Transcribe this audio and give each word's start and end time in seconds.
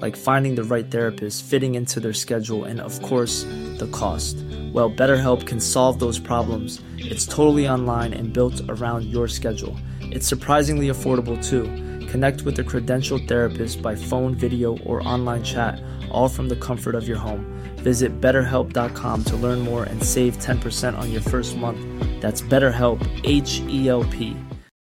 like 0.00 0.16
finding 0.16 0.54
the 0.54 0.64
right 0.64 0.90
therapist, 0.90 1.44
fitting 1.44 1.74
into 1.74 2.00
their 2.00 2.12
schedule, 2.12 2.64
and 2.64 2.80
of 2.80 3.00
course, 3.02 3.44
the 3.78 3.88
cost. 3.92 4.36
Well, 4.72 4.90
BetterHelp 4.90 5.46
can 5.46 5.60
solve 5.60 5.98
those 6.00 6.18
problems. 6.18 6.82
It's 6.98 7.26
totally 7.26 7.68
online 7.68 8.12
and 8.12 8.32
built 8.32 8.60
around 8.68 9.04
your 9.04 9.28
schedule. 9.28 9.76
It's 10.00 10.26
surprisingly 10.26 10.88
affordable 10.88 11.42
too. 11.42 11.64
Connect 12.08 12.42
with 12.42 12.58
a 12.58 12.64
credentialed 12.64 13.26
therapist 13.28 13.82
by 13.82 13.94
phone, 13.94 14.34
video, 14.34 14.78
or 14.78 15.06
online 15.08 15.42
chat, 15.42 15.80
all 16.10 16.28
from 16.28 16.48
the 16.48 16.56
comfort 16.56 16.94
of 16.94 17.08
your 17.08 17.18
home. 17.18 17.44
Visit 17.78 18.20
betterhelp.com 18.20 19.24
to 19.24 19.36
learn 19.36 19.60
more 19.60 19.84
and 19.84 20.02
save 20.02 20.38
10% 20.38 20.98
on 20.98 21.10
your 21.10 21.20
first 21.22 21.56
month. 21.56 21.80
That's 22.20 22.40
BetterHelp, 22.40 23.00
H 23.24 23.60
E 23.68 23.88
L 23.88 24.04
P. 24.04 24.36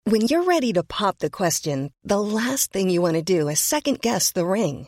When 0.05 0.21
you're 0.21 0.43
ready 0.43 0.71
to 0.73 0.83
pop 0.83 1.17
the 1.17 1.31
question, 1.31 1.91
the 2.03 2.19
last 2.19 2.71
thing 2.71 2.91
you 2.91 3.01
want 3.01 3.15
to 3.15 3.23
do 3.23 3.49
is 3.49 3.59
second 3.59 4.01
guess 4.01 4.31
the 4.31 4.45
ring. 4.45 4.87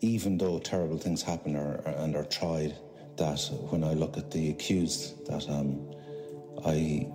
even 0.00 0.38
though 0.38 0.58
terrible 0.58 0.98
things 0.98 1.22
happen 1.22 1.56
or, 1.56 1.82
and 1.98 2.16
are 2.16 2.24
tried, 2.24 2.74
that 3.16 3.40
when 3.70 3.84
I 3.84 3.92
look 3.92 4.16
at 4.16 4.30
the 4.30 4.50
accused, 4.50 5.26
that 5.26 5.48
um, 5.48 5.86
I, 6.64 7.06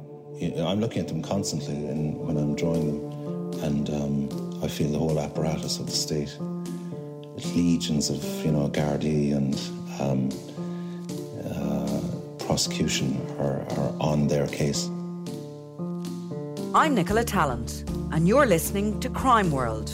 I'm 0.61 0.79
looking 0.79 1.01
at 1.01 1.07
them 1.07 1.23
constantly 1.23 1.87
and 1.87 2.17
when 2.19 2.37
I'm 2.37 2.55
drawing 2.55 2.85
them, 2.87 3.63
and 3.63 3.89
um, 3.89 4.59
I 4.63 4.67
feel 4.67 4.91
the 4.91 4.99
whole 4.99 5.19
apparatus 5.19 5.79
of 5.79 5.87
the 5.87 5.91
state, 5.91 6.37
legions 7.55 8.09
of 8.09 8.23
you 8.45 8.51
know 8.51 8.69
Gardaí 8.69 9.35
and 9.35 9.55
um, 9.99 10.29
uh, 11.49 12.45
prosecution 12.45 13.19
are, 13.39 13.61
are 13.77 13.95
on 13.99 14.27
their 14.27 14.47
case. 14.47 14.89
I'm 16.75 16.93
Nicola 16.93 17.23
Tallant, 17.23 17.89
and 18.13 18.27
you're 18.27 18.45
listening 18.45 18.99
to 18.99 19.09
Crime 19.09 19.49
World, 19.51 19.89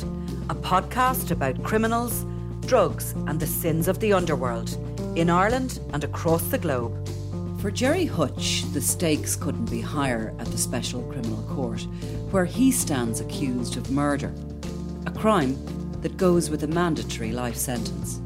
a 0.50 0.56
podcast 0.56 1.32
about 1.32 1.64
criminals, 1.64 2.26
drugs, 2.72 3.12
and 3.28 3.38
the 3.38 3.46
sins 3.46 3.90
of 3.90 4.00
the 4.00 4.14
underworld 4.14 4.78
in 5.18 5.30
Ireland 5.30 5.82
and 5.92 6.06
across 6.06 6.42
the 6.44 6.58
globe. 6.58 7.06
For 7.60 7.70
Gerry 7.70 8.06
Hutch, 8.06 8.64
the 8.72 8.80
stakes 8.80 9.36
couldn't 9.36 9.70
be 9.70 9.82
higher 9.82 10.34
at 10.40 10.48
the 10.48 10.58
Special 10.58 11.02
Criminal 11.12 11.44
Court, 11.54 11.82
where 12.32 12.46
he 12.46 12.72
stands 12.72 13.20
accused 13.20 13.76
of 13.76 13.92
murder, 13.92 14.34
a 15.06 15.12
crime 15.12 15.58
that 16.02 16.16
goes 16.16 16.50
with 16.50 16.64
a 16.64 16.68
mandatory 16.68 17.34
life 17.34 17.58
sentence. 17.58 18.22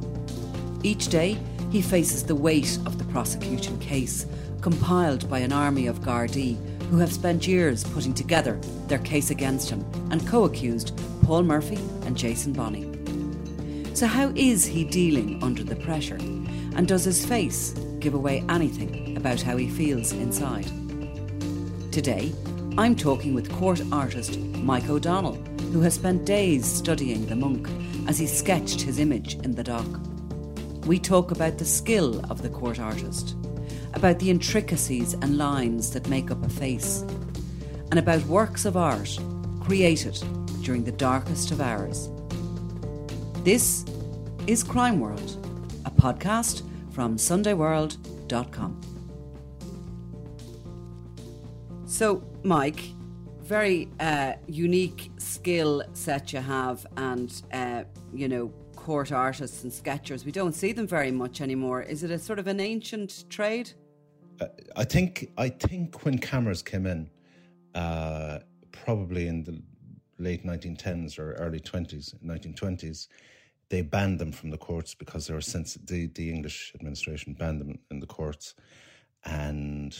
Each 0.83 1.07
day, 1.07 1.39
he 1.71 1.81
faces 1.81 2.23
the 2.23 2.35
weight 2.35 2.77
of 2.85 2.99
the 2.99 3.05
prosecution 3.05 3.79
case, 3.79 4.27
compiled 4.61 5.27
by 5.27 5.39
an 5.39 5.53
army 5.53 5.87
of 5.87 6.01
Gardaí 6.01 6.55
who 6.91 6.99
have 6.99 7.11
spent 7.11 7.47
years 7.47 7.83
putting 7.83 8.13
together 8.13 8.59
their 8.85 8.99
case 8.99 9.31
against 9.31 9.71
him 9.71 9.83
and 10.11 10.27
co 10.27 10.43
accused 10.43 10.95
Paul 11.23 11.41
Murphy 11.41 11.79
and 12.05 12.15
Jason 12.15 12.53
Bonney. 12.53 12.94
So, 13.95 14.07
how 14.07 14.33
is 14.35 14.65
he 14.65 14.83
dealing 14.83 15.41
under 15.41 15.63
the 15.63 15.77
pressure? 15.77 16.17
And 16.75 16.85
does 16.85 17.05
his 17.05 17.25
face 17.25 17.71
give 17.99 18.13
away 18.13 18.43
anything 18.49 19.15
about 19.15 19.41
how 19.41 19.55
he 19.55 19.69
feels 19.69 20.11
inside? 20.11 20.69
Today, 21.93 22.33
I'm 22.77 22.97
talking 22.97 23.33
with 23.33 23.49
court 23.53 23.81
artist 23.93 24.37
Mike 24.37 24.89
O'Donnell, 24.89 25.35
who 25.71 25.79
has 25.79 25.93
spent 25.93 26.25
days 26.25 26.65
studying 26.65 27.25
the 27.25 27.37
monk 27.37 27.69
as 28.09 28.19
he 28.19 28.27
sketched 28.27 28.81
his 28.81 28.99
image 28.99 29.35
in 29.45 29.55
the 29.55 29.63
dock. 29.63 29.87
We 30.85 30.99
talk 30.99 31.31
about 31.31 31.57
the 31.57 31.63
skill 31.63 32.19
of 32.29 32.41
the 32.41 32.49
court 32.49 32.81
artist, 32.81 33.37
about 33.93 34.19
the 34.19 34.29
intricacies 34.29 35.13
and 35.13 35.37
lines 35.37 35.91
that 35.91 36.09
make 36.09 36.31
up 36.31 36.45
a 36.45 36.49
face, 36.49 37.05
and 37.91 37.97
about 37.97 38.25
works 38.25 38.65
of 38.65 38.75
art 38.75 39.17
created 39.61 40.21
during 40.63 40.83
the 40.83 40.91
darkest 40.91 41.51
of 41.51 41.61
hours. 41.61 42.09
This 43.45 43.85
is 44.47 44.63
Crime 44.63 44.99
World, 44.99 45.37
a 45.85 45.91
podcast 45.91 46.63
from 46.89 47.15
SundayWorld.com. 47.15 48.81
So, 51.85 52.23
Mike, 52.41 52.85
very 53.43 53.87
uh, 53.99 54.33
unique 54.47 55.11
skill 55.19 55.83
set 55.93 56.33
you 56.33 56.39
have, 56.39 56.87
and 56.97 57.39
uh, 57.53 57.83
you 58.11 58.27
know, 58.27 58.47
court 58.75 59.11
artists 59.11 59.63
and 59.63 59.71
sketchers. 59.71 60.25
We 60.25 60.31
don't 60.31 60.53
see 60.53 60.71
them 60.71 60.87
very 60.87 61.11
much 61.11 61.39
anymore. 61.39 61.83
Is 61.83 62.01
it 62.01 62.09
a 62.09 62.17
sort 62.17 62.39
of 62.39 62.47
an 62.47 62.59
ancient 62.59 63.29
trade? 63.29 63.73
Uh, 64.41 64.47
I 64.75 64.85
think 64.85 65.29
I 65.37 65.49
think 65.49 66.03
when 66.03 66.17
cameras 66.17 66.63
came 66.63 66.87
in, 66.87 67.11
uh, 67.75 68.39
probably 68.71 69.27
in 69.27 69.43
the 69.43 69.61
late 70.17 70.43
1910s 70.43 71.19
or 71.19 71.33
early 71.33 71.59
20s, 71.59 72.15
1920s, 72.23 73.07
they 73.69 73.81
banned 73.81 74.19
them 74.19 74.31
from 74.31 74.51
the 74.51 74.57
courts 74.57 74.93
because 74.93 75.27
they 75.27 75.33
were 75.33 75.41
since 75.41 75.75
the, 75.75 76.07
the 76.07 76.29
English 76.29 76.73
administration 76.75 77.33
banned 77.33 77.61
them 77.61 77.79
in 77.89 77.99
the 77.99 78.05
courts. 78.05 78.53
And 79.23 79.97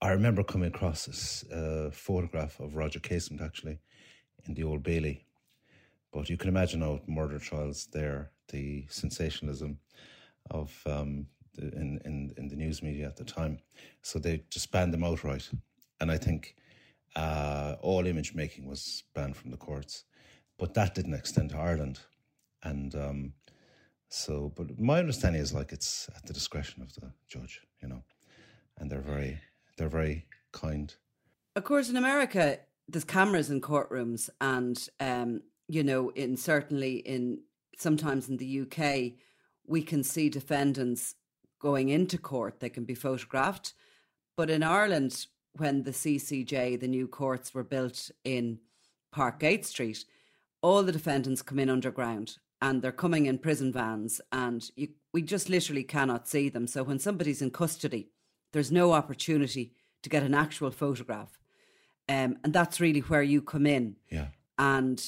I 0.00 0.10
remember 0.10 0.42
coming 0.42 0.68
across 0.68 1.06
this 1.06 1.44
uh, 1.50 1.90
photograph 1.92 2.58
of 2.60 2.76
Roger 2.76 3.00
Casement 3.00 3.42
actually 3.42 3.78
in 4.46 4.54
the 4.54 4.64
Old 4.64 4.82
Bailey. 4.82 5.26
But 6.12 6.30
you 6.30 6.36
can 6.36 6.48
imagine 6.48 6.80
how 6.80 7.00
murder 7.06 7.38
trials 7.38 7.88
there, 7.92 8.30
the 8.48 8.86
sensationalism 8.88 9.78
of 10.50 10.74
um, 10.86 11.26
the, 11.54 11.68
in, 11.74 12.00
in, 12.04 12.32
in 12.38 12.48
the 12.48 12.56
news 12.56 12.82
media 12.82 13.06
at 13.06 13.16
the 13.16 13.24
time. 13.24 13.58
So 14.02 14.18
they 14.18 14.44
just 14.50 14.70
banned 14.72 14.94
them 14.94 15.04
outright. 15.04 15.50
And 16.00 16.10
I 16.10 16.16
think 16.16 16.56
uh, 17.14 17.76
all 17.80 18.06
image 18.06 18.34
making 18.34 18.66
was 18.66 19.04
banned 19.14 19.36
from 19.36 19.50
the 19.50 19.56
courts. 19.56 20.04
But 20.58 20.72
that 20.74 20.94
didn't 20.94 21.14
extend 21.14 21.50
to 21.50 21.58
Ireland. 21.58 22.00
And 22.66 22.94
um, 22.96 23.32
so, 24.08 24.52
but 24.56 24.78
my 24.78 24.98
understanding 24.98 25.40
is 25.40 25.54
like 25.54 25.72
it's 25.72 26.10
at 26.16 26.26
the 26.26 26.32
discretion 26.32 26.82
of 26.82 26.92
the 26.94 27.12
judge, 27.28 27.60
you 27.80 27.88
know, 27.88 28.02
and 28.78 28.90
they're 28.90 29.00
very, 29.00 29.40
they're 29.76 29.88
very 29.88 30.26
kind. 30.52 30.92
Of 31.54 31.62
course, 31.62 31.88
in 31.88 31.96
America, 31.96 32.58
there's 32.88 33.04
cameras 33.04 33.50
in 33.50 33.60
courtrooms, 33.60 34.28
and 34.40 34.76
um, 34.98 35.42
you 35.68 35.84
know, 35.84 36.10
in 36.10 36.36
certainly 36.36 36.96
in 36.96 37.42
sometimes 37.78 38.28
in 38.28 38.38
the 38.38 38.62
UK, 38.62 39.12
we 39.64 39.82
can 39.82 40.02
see 40.02 40.28
defendants 40.28 41.14
going 41.60 41.88
into 41.88 42.18
court. 42.18 42.58
They 42.58 42.68
can 42.68 42.84
be 42.84 42.96
photographed, 42.96 43.74
but 44.36 44.50
in 44.50 44.64
Ireland, 44.64 45.26
when 45.52 45.84
the 45.84 45.92
CCJ, 45.92 46.80
the 46.80 46.88
new 46.88 47.06
courts 47.06 47.54
were 47.54 47.64
built 47.64 48.10
in 48.24 48.58
Parkgate 49.14 49.64
Street, 49.64 50.04
all 50.62 50.82
the 50.82 50.92
defendants 50.92 51.42
come 51.42 51.60
in 51.60 51.70
underground 51.70 52.38
and 52.60 52.82
they're 52.82 52.92
coming 52.92 53.26
in 53.26 53.38
prison 53.38 53.72
vans 53.72 54.20
and 54.32 54.70
you, 54.76 54.88
we 55.12 55.22
just 55.22 55.48
literally 55.48 55.84
cannot 55.84 56.28
see 56.28 56.48
them. 56.48 56.66
So 56.66 56.82
when 56.82 56.98
somebody's 56.98 57.42
in 57.42 57.50
custody, 57.50 58.08
there's 58.52 58.72
no 58.72 58.92
opportunity 58.92 59.72
to 60.02 60.08
get 60.08 60.22
an 60.22 60.34
actual 60.34 60.70
photograph. 60.70 61.38
Um, 62.08 62.38
and 62.44 62.52
that's 62.52 62.80
really 62.80 63.00
where 63.00 63.22
you 63.22 63.42
come 63.42 63.66
in. 63.66 63.96
Yeah. 64.10 64.28
And 64.58 65.02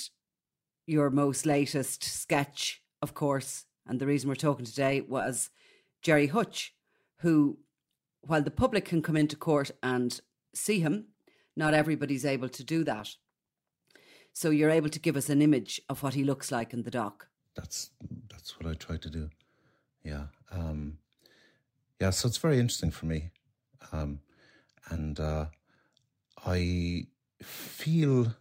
your 0.87 1.11
most 1.11 1.47
latest 1.47 2.03
sketch, 2.03 2.83
of 3.01 3.15
course, 3.15 3.65
and 3.87 4.01
the 4.01 4.07
reason 4.07 4.29
we're 4.29 4.35
talking 4.35 4.67
today 4.67 5.01
was 5.01 5.51
Gerry 6.03 6.27
Hutch, 6.27 6.75
who, 7.19 7.59
while 8.21 8.43
the 8.43 8.51
public 8.51 8.85
can 8.85 9.01
come 9.01 9.17
into 9.17 9.37
court 9.37 9.71
and 9.83 10.21
see 10.55 10.81
him, 10.81 11.07
not 11.57 11.75
everybody's 11.75 12.27
able 12.27 12.49
to 12.51 12.65
do 12.65 12.85
that. 12.85 13.09
So 14.33 14.51
you're 14.51 14.71
able 14.71 14.91
to 14.91 15.01
give 15.01 15.17
us 15.17 15.29
an 15.31 15.41
image 15.41 15.81
of 15.89 16.03
what 16.03 16.15
he 16.15 16.25
looks 16.25 16.53
like 16.53 16.73
in 16.73 16.83
the 16.83 16.91
dock 16.91 17.29
that's 17.59 17.91
that's 18.31 18.59
what 18.59 18.71
I 18.71 18.75
try 18.75 18.97
to 18.97 19.11
do. 19.11 19.29
Yeah, 20.05 20.27
um, 20.53 20.99
yeah, 22.01 22.11
so 22.11 22.29
it's 22.29 22.39
very 22.39 22.59
interesting 22.59 22.93
for 22.93 23.07
me, 23.07 23.31
um, 23.93 24.21
and 24.91 25.19
uh, 25.19 25.47
I 26.47 27.07
feel 27.43 28.33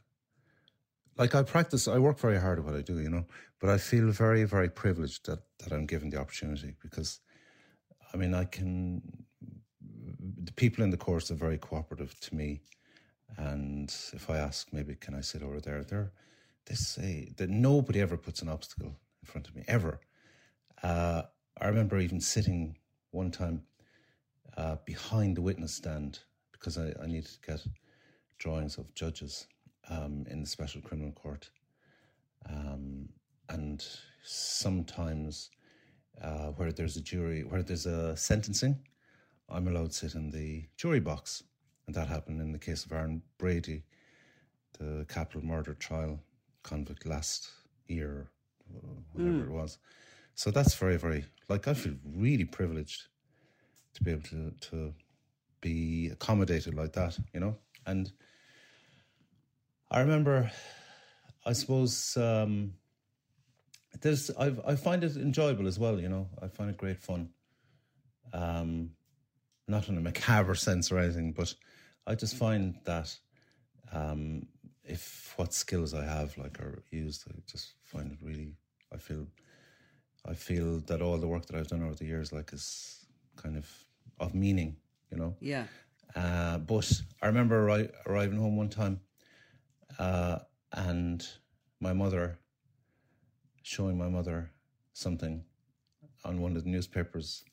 like 1.18 1.34
I 1.34 1.42
practice. 1.42 1.88
I 1.88 1.98
work 1.98 2.20
very 2.20 2.40
hard 2.40 2.60
at 2.60 2.66
what 2.66 2.76
I 2.76 2.82
do, 2.82 3.00
you 3.00 3.10
know, 3.10 3.26
but 3.60 3.72
I 3.72 3.80
feel 3.80 4.12
very, 4.12 4.44
very 4.44 4.70
privileged 4.70 5.26
that 5.26 5.40
that 5.60 5.74
I'm 5.74 5.88
given 5.88 6.10
the 6.12 6.20
opportunity 6.20 6.76
because, 6.82 7.20
I 8.14 8.18
mean, 8.18 8.34
I 8.36 8.46
can. 8.46 9.02
The 10.44 10.54
people 10.54 10.84
in 10.84 10.92
the 10.92 10.98
course 10.98 11.32
are 11.32 11.36
very 11.48 11.58
cooperative 11.58 12.20
to 12.20 12.36
me, 12.36 12.62
and 13.38 13.90
if 14.14 14.30
I 14.30 14.38
ask, 14.38 14.72
maybe 14.72 14.96
can 14.96 15.16
I 15.16 15.22
sit 15.22 15.42
over 15.42 15.60
there? 15.60 15.84
They're 15.84 16.12
they 16.68 16.76
say 16.76 17.32
that 17.38 17.50
nobody 17.50 18.02
ever 18.02 18.18
puts 18.18 18.42
an 18.42 18.50
obstacle 18.50 18.94
front 19.28 19.48
of 19.48 19.56
me 19.56 19.64
ever. 19.68 20.00
Uh, 20.84 21.24
I 21.60 21.68
remember 21.68 21.98
even 22.00 22.22
sitting 22.22 22.78
one 23.12 23.32
time 23.32 23.64
uh, 24.58 24.78
behind 24.86 25.38
the 25.38 25.42
witness 25.42 25.74
stand 25.74 26.20
because 26.52 26.78
I, 26.78 26.94
I, 27.02 27.08
needed 27.08 27.30
to 27.30 27.52
get 27.52 27.68
drawings 28.40 28.78
of 28.78 28.94
judges 28.96 29.48
um, 29.90 30.26
in 30.30 30.42
the 30.42 30.48
special 30.48 30.82
criminal 30.82 31.12
court. 31.12 31.50
Um, 32.50 33.10
and 33.50 33.86
sometimes 34.24 35.52
uh, 36.22 36.48
where 36.58 36.72
there's 36.72 36.98
a 36.98 37.02
jury, 37.02 37.44
where 37.44 37.64
there's 37.64 37.86
a 37.86 38.16
sentencing, 38.18 38.78
I'm 39.50 39.68
allowed 39.68 39.92
to 39.92 39.96
sit 39.96 40.16
in 40.16 40.32
the 40.32 40.66
jury 40.76 41.00
box. 41.00 41.44
And 41.86 41.96
that 41.96 42.08
happened 42.08 42.42
in 42.42 42.52
the 42.52 42.60
case 42.60 42.86
of 42.86 42.92
Aaron 42.92 43.22
Brady, 43.38 43.84
the 44.78 45.06
capital 45.08 45.46
murder 45.46 45.74
trial 45.74 46.20
convict 46.64 47.06
last 47.06 47.50
year, 47.88 48.30
whatever 49.14 49.38
mm. 49.38 49.44
it 49.44 49.52
was. 49.52 49.78
So 50.36 50.52
that's 50.52 50.76
very, 50.76 50.98
very 50.98 51.26
like 51.50 51.68
I 51.68 51.74
feel 51.74 51.96
really 52.06 52.46
privileged 52.46 53.08
to 53.96 54.04
be 54.04 54.12
able 54.12 54.24
to 54.24 54.52
to 54.70 54.94
be 55.62 56.10
accommodated 56.10 56.76
like 56.76 56.94
that, 56.94 57.18
you 57.34 57.40
know. 57.40 57.58
And 57.86 58.12
I 59.90 60.02
remember, 60.02 60.52
I 61.46 61.54
suppose 61.54 62.16
um, 62.18 62.74
there's 64.02 64.30
I 64.32 64.54
I 64.66 64.76
find 64.76 65.04
it 65.04 65.16
enjoyable 65.16 65.68
as 65.68 65.80
well, 65.80 66.00
you 66.00 66.10
know. 66.10 66.28
I 66.42 66.48
find 66.48 66.70
it 66.70 66.78
great 66.78 67.02
fun. 67.02 67.30
Um, 68.34 68.92
not 69.68 69.90
in 69.90 69.98
a 69.98 70.02
macabre 70.02 70.56
sense 70.56 70.92
or 70.92 71.00
anything, 71.00 71.34
but 71.34 71.54
I 72.06 72.16
just 72.16 72.36
find 72.36 72.76
that 72.86 73.18
um, 73.92 74.46
if 74.88 75.34
what 75.38 75.54
skills 75.54 75.94
I 75.94 76.04
have 76.04 76.38
like 76.38 76.60
are 76.60 76.84
used, 76.92 77.26
I 77.30 77.36
just 77.52 77.74
find 77.84 78.12
it 78.12 78.20
really. 78.22 78.56
I 78.94 78.98
feel, 78.98 79.28
I 80.26 80.34
feel 80.34 80.80
that 80.88 81.02
all 81.02 81.18
the 81.18 81.28
work 81.28 81.46
that 81.48 81.56
I've 81.56 81.68
done 81.68 81.84
over 81.84 81.96
the 81.96 82.06
years, 82.06 82.32
like, 82.32 82.54
is 82.54 83.06
kind 83.36 83.58
of 83.58 83.70
of 84.20 84.34
meaning, 84.34 84.78
you 85.12 85.18
know. 85.18 85.36
Yeah. 85.40 85.66
Uh, 86.16 86.58
but 86.58 86.92
I 87.22 87.28
remember 87.28 87.68
arri- 87.68 87.92
arriving 88.08 88.40
home 88.40 88.56
one 88.56 88.70
time, 88.70 89.02
uh, 90.00 90.40
and 90.72 91.28
my 91.80 91.94
mother 91.94 92.40
showing 93.62 93.98
my 93.98 94.08
mother 94.08 94.50
something 94.94 95.44
on 96.24 96.42
one 96.42 96.56
of 96.56 96.64
the 96.64 96.70
newspapers, 96.70 97.44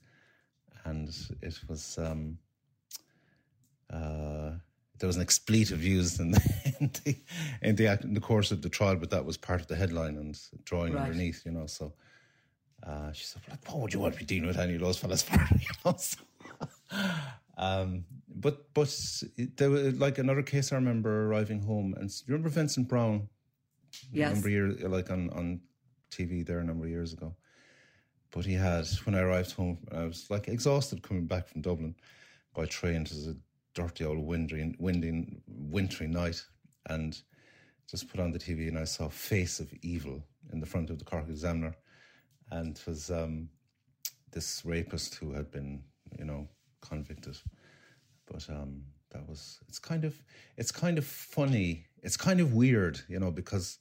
and 0.85 1.09
it 1.43 1.59
was 1.69 1.99
um, 1.99 2.39
uh, 3.93 4.53
there 4.99 5.07
was 5.07 5.17
an 5.17 5.23
expletive 5.23 5.83
used 5.83 6.21
in 6.25 6.31
the 6.33 6.75
in 6.81 6.91
the, 7.05 7.17
in 7.63 7.77
the, 7.77 8.01
in 8.03 8.15
the 8.15 8.21
course 8.21 8.51
of 8.51 8.63
the 8.63 8.69
trial, 8.69 8.97
but 8.97 9.11
that 9.11 9.25
was 9.25 9.37
part 9.37 9.61
of 9.61 9.67
the 9.67 9.77
headline 9.77 10.17
and 10.17 10.39
drawing 10.65 10.95
right. 10.95 11.03
underneath, 11.03 11.45
you 11.45 11.53
know. 11.53 11.67
So 11.67 11.93
uh, 12.87 13.13
she 13.13 13.25
said, 13.25 13.43
like, 13.49 13.67
"What 13.69 13.81
would 13.81 13.95
you 13.95 14.01
want 14.01 14.15
to 14.15 14.21
be 14.21 14.27
dealing 14.27 14.47
with 14.47 14.59
any 14.59 14.75
of 14.75 14.81
those 14.81 14.99
fellas 14.99 15.23
for?" 15.23 15.39
you 15.53 15.69
know. 15.85 15.95
So, 15.99 16.19
um, 17.59 18.05
but 18.29 18.73
but 18.75 19.23
there 19.57 19.71
was 19.71 19.95
like 19.99 20.19
another 20.19 20.43
case. 20.43 20.73
I 20.73 20.77
remember 20.77 21.27
arriving 21.27 21.61
home, 21.61 21.95
and 21.99 22.11
you 22.11 22.33
remember 22.33 22.51
Vincent 22.51 22.89
Browne? 22.89 23.29
Yes. 24.13 24.31
A 24.31 24.35
number 24.35 24.49
of 24.49 24.53
years, 24.53 24.83
like 24.83 25.11
on 25.11 25.31
on 25.31 25.61
TV 26.11 26.47
there 26.47 26.59
a 26.59 26.65
number 26.65 26.85
of 26.85 26.91
years 26.91 27.13
ago. 27.13 27.35
But 28.31 28.45
he 28.45 28.55
had 28.55 28.87
when 29.05 29.15
I 29.15 29.21
arrived 29.21 29.53
home, 29.53 29.79
I 29.93 30.05
was 30.05 30.29
like 30.29 30.49
exhausted 30.49 31.03
coming 31.03 31.27
back 31.27 31.49
from 31.49 31.63
Dublin 31.63 31.95
by 32.55 32.67
train. 32.67 33.03
It 33.03 33.11
was 33.11 33.29
a 33.29 33.37
dirty 33.75 34.05
old 34.05 34.19
wintry, 34.19 34.75
windy, 34.79 35.41
wintry 35.47 36.07
night, 36.07 36.43
and 36.89 37.21
just 37.91 38.09
put 38.09 38.21
on 38.21 38.31
the 38.31 38.39
TV 38.39 38.69
and 38.69 38.79
I 38.79 38.85
saw 38.85 39.09
Face 39.09 39.61
of 39.61 39.73
Evil 39.83 40.23
in 40.53 40.61
the 40.61 40.67
front 40.67 40.91
of 40.91 40.99
the 40.99 41.05
Cork 41.05 41.29
Examiner, 41.29 41.75
and 42.51 42.77
it 42.77 42.87
was 42.87 43.11
um, 43.11 43.49
this 44.33 44.63
rapist 44.65 45.15
who 45.17 45.33
had 45.33 45.51
been, 45.51 45.83
you 46.19 46.25
know, 46.25 46.49
convicted. 46.81 47.37
But 48.27 48.49
um, 48.49 48.83
that 49.11 49.29
was 49.29 49.59
it's 49.69 49.79
kind 49.79 50.05
of 50.05 50.15
it's 50.57 50.73
kind 50.73 50.99
of 50.99 51.05
funny. 51.05 51.87
It's 52.03 52.17
kind 52.17 52.41
of 52.41 52.55
weird, 52.55 53.01
you 53.09 53.19
know, 53.19 53.31
because 53.31 53.79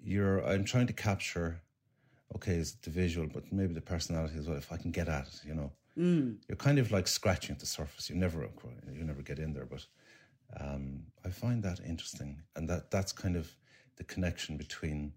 you're 0.00 0.44
I'm 0.46 0.64
trying 0.64 0.86
to 0.88 0.92
capture 0.92 1.60
okay, 2.36 2.54
it's 2.54 2.72
the 2.72 2.90
visual, 2.90 3.28
but 3.32 3.52
maybe 3.52 3.74
the 3.74 3.80
personality 3.80 4.38
as 4.38 4.48
well. 4.48 4.56
If 4.56 4.72
I 4.72 4.76
can 4.76 4.90
get 4.90 5.08
at 5.08 5.26
it, 5.26 5.40
you 5.46 5.54
know, 5.54 5.72
Mm. 5.98 6.38
You're 6.48 6.56
kind 6.56 6.78
of 6.78 6.90
like 6.90 7.06
scratching 7.06 7.54
at 7.54 7.60
the 7.60 7.66
surface. 7.66 8.08
You 8.08 8.16
never 8.16 8.48
you 8.92 9.04
never 9.04 9.22
get 9.22 9.38
in 9.38 9.52
there, 9.52 9.66
but 9.66 9.86
um, 10.58 11.04
I 11.24 11.30
find 11.30 11.62
that 11.62 11.80
interesting, 11.80 12.42
and 12.56 12.68
that 12.68 12.90
that's 12.90 13.12
kind 13.12 13.36
of 13.36 13.50
the 13.96 14.04
connection 14.04 14.56
between 14.56 15.12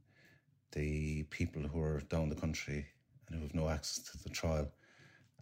the 0.72 1.24
people 1.24 1.62
who 1.64 1.82
are 1.82 2.02
down 2.10 2.30
the 2.30 2.36
country 2.36 2.86
and 3.28 3.38
who 3.38 3.44
have 3.44 3.56
no 3.56 3.70
access 3.70 4.04
to 4.12 4.24
the 4.24 4.30
trial 4.30 4.70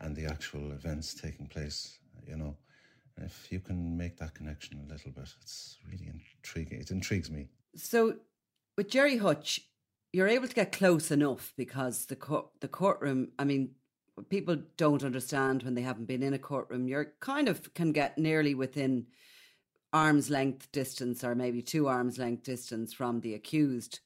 and 0.02 0.16
the 0.16 0.26
actual 0.26 0.72
events 0.72 1.14
taking 1.14 1.48
place. 1.48 1.98
You 2.28 2.38
know, 2.38 2.56
and 3.18 3.26
if 3.26 3.52
you 3.52 3.60
can 3.60 3.98
make 3.98 4.18
that 4.18 4.36
connection 4.36 4.86
a 4.88 4.92
little 4.92 5.12
bit, 5.12 5.30
it's 5.42 5.78
really 5.90 6.12
intriguing. 6.12 6.80
It 6.80 6.92
intrigues 6.92 7.30
me. 7.30 7.48
So, 7.76 8.18
with 8.78 8.90
Gerry 8.90 9.18
Hutch, 9.18 9.60
you're 10.12 10.28
able 10.28 10.48
to 10.48 10.56
get 10.56 10.72
close 10.72 11.12
enough 11.12 11.54
because 11.58 12.06
the 12.06 12.16
court, 12.16 12.48
the 12.62 12.68
courtroom. 12.68 13.30
I 13.40 13.44
mean, 13.46 13.72
people 14.30 14.58
don't 14.78 15.04
understand 15.04 15.64
when 15.64 15.76
they 15.76 15.82
haven't 15.82 16.06
been 16.08 16.24
in 16.24 16.34
a 16.34 16.40
courtroom. 16.40 16.88
You're 16.88 17.14
kind 17.20 17.48
of 17.48 17.74
can 17.74 17.92
get 17.92 18.18
nearly 18.18 18.56
within 18.56 19.08
arm's 19.92 20.30
length 20.30 20.72
distance 20.72 21.24
or 21.24 21.36
maybe 21.36 21.62
two 21.62 21.88
arm's 21.88 22.18
length 22.18 22.44
distance 22.44 22.94
from 22.94 23.22
the 23.22 23.36
accused. 23.36 24.00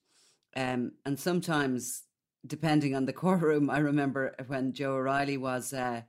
Um, 0.56 0.94
and 1.06 1.20
sometimes, 1.20 2.04
depending 2.46 2.96
on 2.96 3.06
the 3.06 3.14
courtroom, 3.26 3.70
I 3.70 3.80
remember 3.80 4.36
when 4.48 4.74
Joe 4.74 4.96
O'Reilly 4.96 5.38
was 5.38 5.74
uh, 5.74 6.02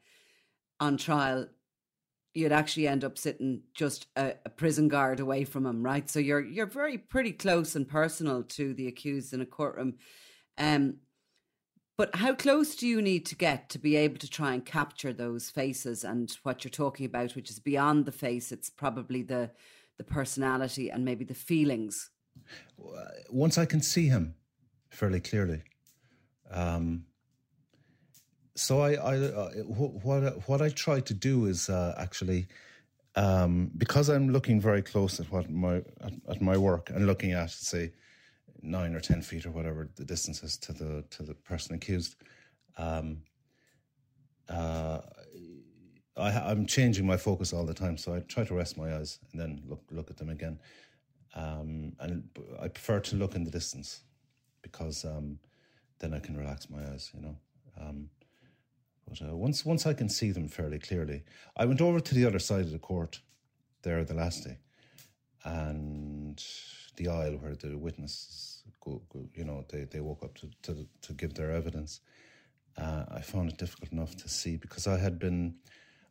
on 0.81 0.97
trial, 0.97 1.47
you'd 2.35 2.53
actually 2.53 2.87
end 2.87 3.05
up 3.05 3.19
sitting 3.19 3.63
just 3.75 4.07
a, 4.17 4.35
a, 4.45 4.49
prison 4.49 4.87
guard 4.89 5.19
away 5.19 5.45
from 5.45 5.67
him, 5.67 5.83
right? 5.83 6.09
So 6.09 6.21
you're 6.21 6.45
you're 6.45 6.67
very 6.67 6.99
pretty 6.99 7.33
close 7.33 7.75
and 7.75 7.89
personal 7.89 8.43
to 8.45 8.75
the 8.75 8.87
accused 8.87 9.33
in 9.33 9.41
a 9.41 9.47
courtroom. 9.47 9.95
Um, 10.57 10.97
but 11.99 12.15
how 12.15 12.33
close 12.33 12.77
do 12.77 12.87
you 12.87 13.03
need 13.03 13.27
to 13.27 13.35
get 13.35 13.69
to 13.71 13.79
be 13.79 13.97
able 13.97 14.19
to 14.19 14.31
try 14.31 14.55
and 14.55 14.65
capture 14.65 15.13
those 15.13 15.51
faces 15.51 16.05
and 16.05 16.39
what 16.45 16.63
you're 16.63 16.71
talking 16.71 17.05
about, 17.05 17.35
which 17.35 17.51
is 17.51 17.59
beyond 17.59 18.07
the 18.07 18.13
face? 18.13 18.53
It's 18.53 18.71
probably 18.71 19.23
the 19.23 19.51
the 19.99 20.05
personality 20.05 20.91
and 20.91 21.05
maybe 21.05 21.25
the 21.25 21.35
feelings. 21.35 22.11
Once 23.31 23.59
I 23.59 23.67
can 23.67 23.83
see 23.83 24.07
him 24.07 24.37
fairly 24.91 25.19
clearly, 25.19 25.63
um, 26.53 27.05
so 28.55 28.81
I, 28.81 28.93
I 28.93 29.17
uh, 29.17 29.51
what 29.65 30.49
what 30.49 30.63
I 30.63 30.69
try 30.69 31.01
to 31.01 31.15
do 31.15 31.47
is 31.47 31.69
uh, 31.69 31.97
actually 31.99 32.47
um, 33.17 33.73
because 33.77 34.09
I'm 34.09 34.29
looking 34.31 34.61
very 34.61 34.83
close 34.83 35.19
at 35.19 35.33
what 35.33 35.51
my 35.51 35.79
at, 36.01 36.13
at 36.29 36.41
my 36.41 36.57
work 36.57 36.91
and 36.91 37.09
looking 37.09 37.33
at 37.33 37.51
say 37.51 37.91
nine 38.63 38.95
or 38.95 39.01
ten 39.01 39.23
feet 39.23 39.47
or 39.47 39.51
whatever 39.51 39.89
the 39.97 40.05
distance 40.05 40.43
is 40.43 40.57
to 40.59 40.73
the 40.73 41.05
to 41.11 41.23
the 41.23 41.35
person 41.35 41.75
accused. 41.75 42.17
Um, 42.77 43.23
uh, 44.49 45.01
I, 46.17 46.51
am 46.51 46.67
changing 46.67 47.07
my 47.07 47.17
focus 47.17 47.53
all 47.53 47.65
the 47.65 47.75
time, 47.75 47.97
so 47.97 48.15
I 48.15 48.21
try 48.21 48.45
to 48.45 48.55
rest 48.55 48.77
my 48.77 48.97
eyes 48.97 49.19
and 49.31 49.41
then 49.41 49.63
look 49.67 49.83
look 49.91 50.11
at 50.11 50.17
them 50.17 50.31
again. 50.31 50.59
Um, 51.35 51.93
and 52.01 52.29
I 52.61 52.69
prefer 52.69 53.01
to 53.01 53.17
look 53.17 53.35
in 53.35 53.45
the 53.45 53.51
distance 53.51 54.01
because 54.63 55.05
um, 55.05 55.39
then 55.99 56.15
I 56.15 56.19
can 56.19 56.37
relax 56.37 56.71
my 56.71 56.83
eyes, 56.91 57.11
you 57.15 57.21
know. 57.21 57.37
Um, 57.81 58.11
but 59.07 59.23
uh, 59.23 59.37
once 59.37 59.65
once 59.65 59.87
I 59.87 59.95
can 59.95 60.09
see 60.09 60.33
them 60.33 60.49
fairly 60.49 60.79
clearly, 60.79 61.25
I 61.57 61.67
went 61.67 61.81
over 61.81 62.01
to 62.01 62.15
the 62.15 62.25
other 62.25 62.39
side 62.39 62.63
of 62.63 62.73
the 62.73 62.79
court 62.79 63.21
there 63.83 64.05
the 64.05 64.15
last 64.15 64.45
day, 64.45 64.59
and 65.45 66.43
the 66.99 67.09
aisle 67.09 67.39
where 67.41 67.55
the 67.55 67.77
witnesses 67.79 68.63
go, 68.85 69.01
go 69.13 69.25
you 69.35 69.45
know, 69.45 69.65
they, 69.69 69.85
they 69.85 70.01
woke 70.01 70.23
up 70.23 70.37
to, 70.39 70.51
to, 70.63 70.87
to 71.03 71.13
give 71.15 71.35
their 71.35 71.51
evidence. 71.51 72.01
Uh, 72.77 73.05
I 73.11 73.21
found 73.21 73.51
it 73.51 73.59
difficult 73.59 73.93
enough 73.93 74.17
to 74.17 74.29
see 74.29 74.57
because 74.57 74.87
I 74.87 74.99
had 74.99 75.19
been 75.19 75.55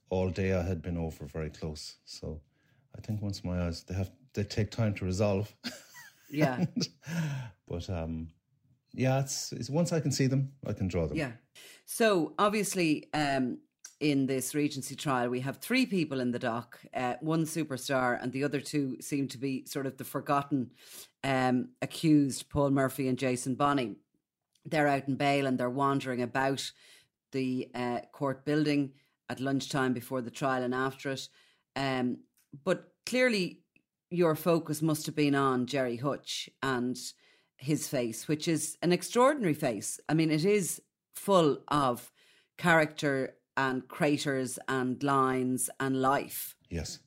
all 0.10 0.29
day. 0.29 0.53
I 0.53 0.63
had 0.63 0.82
been 0.82 0.98
over 0.98 1.25
very 1.25 1.50
close, 1.50 1.98
so 2.06 2.41
I 2.98 3.01
think 3.01 3.22
once 3.22 3.44
my 3.44 3.67
eyes 3.67 3.84
they 3.84 3.94
have 3.94 4.12
they 4.34 4.44
take 4.44 4.72
time 4.72 4.94
to 4.96 5.06
resolve. 5.06 5.53
Yeah, 6.29 6.58
and, 6.58 6.88
but 7.70 7.89
um, 7.89 8.27
yeah, 8.94 9.22
it's, 9.22 9.53
it's 9.53 9.70
once 9.70 9.94
I 9.94 10.00
can 10.00 10.12
see 10.12 10.27
them, 10.27 10.51
I 10.65 10.74
can 10.74 10.88
draw 10.88 11.08
them. 11.08 11.17
Yeah. 11.17 11.32
So 11.86 12.34
obviously, 12.38 13.08
um, 13.13 13.60
in 14.00 14.27
this 14.27 14.54
Regency 14.54 14.96
trial, 14.96 15.30
we 15.30 15.39
have 15.39 15.58
three 15.58 15.86
people 15.86 16.20
in 16.20 16.32
the 16.32 16.39
dock, 16.39 16.80
uh, 16.94 17.16
one 17.22 17.46
superstar, 17.46 18.22
and 18.22 18.32
the 18.32 18.44
other 18.44 18.62
two 18.62 18.98
seem 19.01 19.27
to 19.30 19.38
be 19.38 19.66
sort 19.66 19.86
of 19.86 19.98
the 19.98 20.04
forgotten 20.04 20.72
um, 21.24 21.70
accused, 21.82 22.50
Paul 22.50 22.70
Murphy 22.70 23.08
and 23.08 23.18
Jason 23.18 23.56
Bonney. 23.56 23.96
They're 24.66 24.88
out 24.88 25.08
in 25.08 25.16
bail 25.16 25.48
and 25.48 25.58
they're 25.58 25.70
wandering 25.70 26.22
about 26.22 26.72
the 27.32 27.70
uh, 27.74 28.00
court 28.12 28.46
building 28.46 28.92
at 29.30 29.39
lunchtime 29.39 29.94
before 29.94 30.22
the 30.22 30.32
trial 30.32 30.63
and 30.63 30.75
after 30.75 31.12
it. 31.12 31.27
Um, 31.75 32.20
but 32.63 32.92
clearly, 33.06 33.62
your 34.10 34.36
focus 34.36 34.82
must 34.82 35.06
have 35.06 35.16
been 35.16 35.36
on 35.36 35.66
Gerry 35.66 35.98
Hutch 35.98 36.50
and 36.62 36.98
his 37.58 37.88
face, 37.88 38.27
which 38.27 38.48
is 38.48 38.77
an 38.82 38.92
extraordinary 38.92 39.54
face. 39.54 40.00
I 40.08 40.13
mean, 40.13 40.32
it 40.32 40.46
is 40.46 40.82
full 41.16 41.60
of 41.68 42.12
character 42.58 43.36
and 43.57 43.87
craters 43.87 44.57
and 44.67 45.01
lines 45.03 45.69
and 45.79 46.01
life. 46.01 46.55
Yes. 46.69 46.99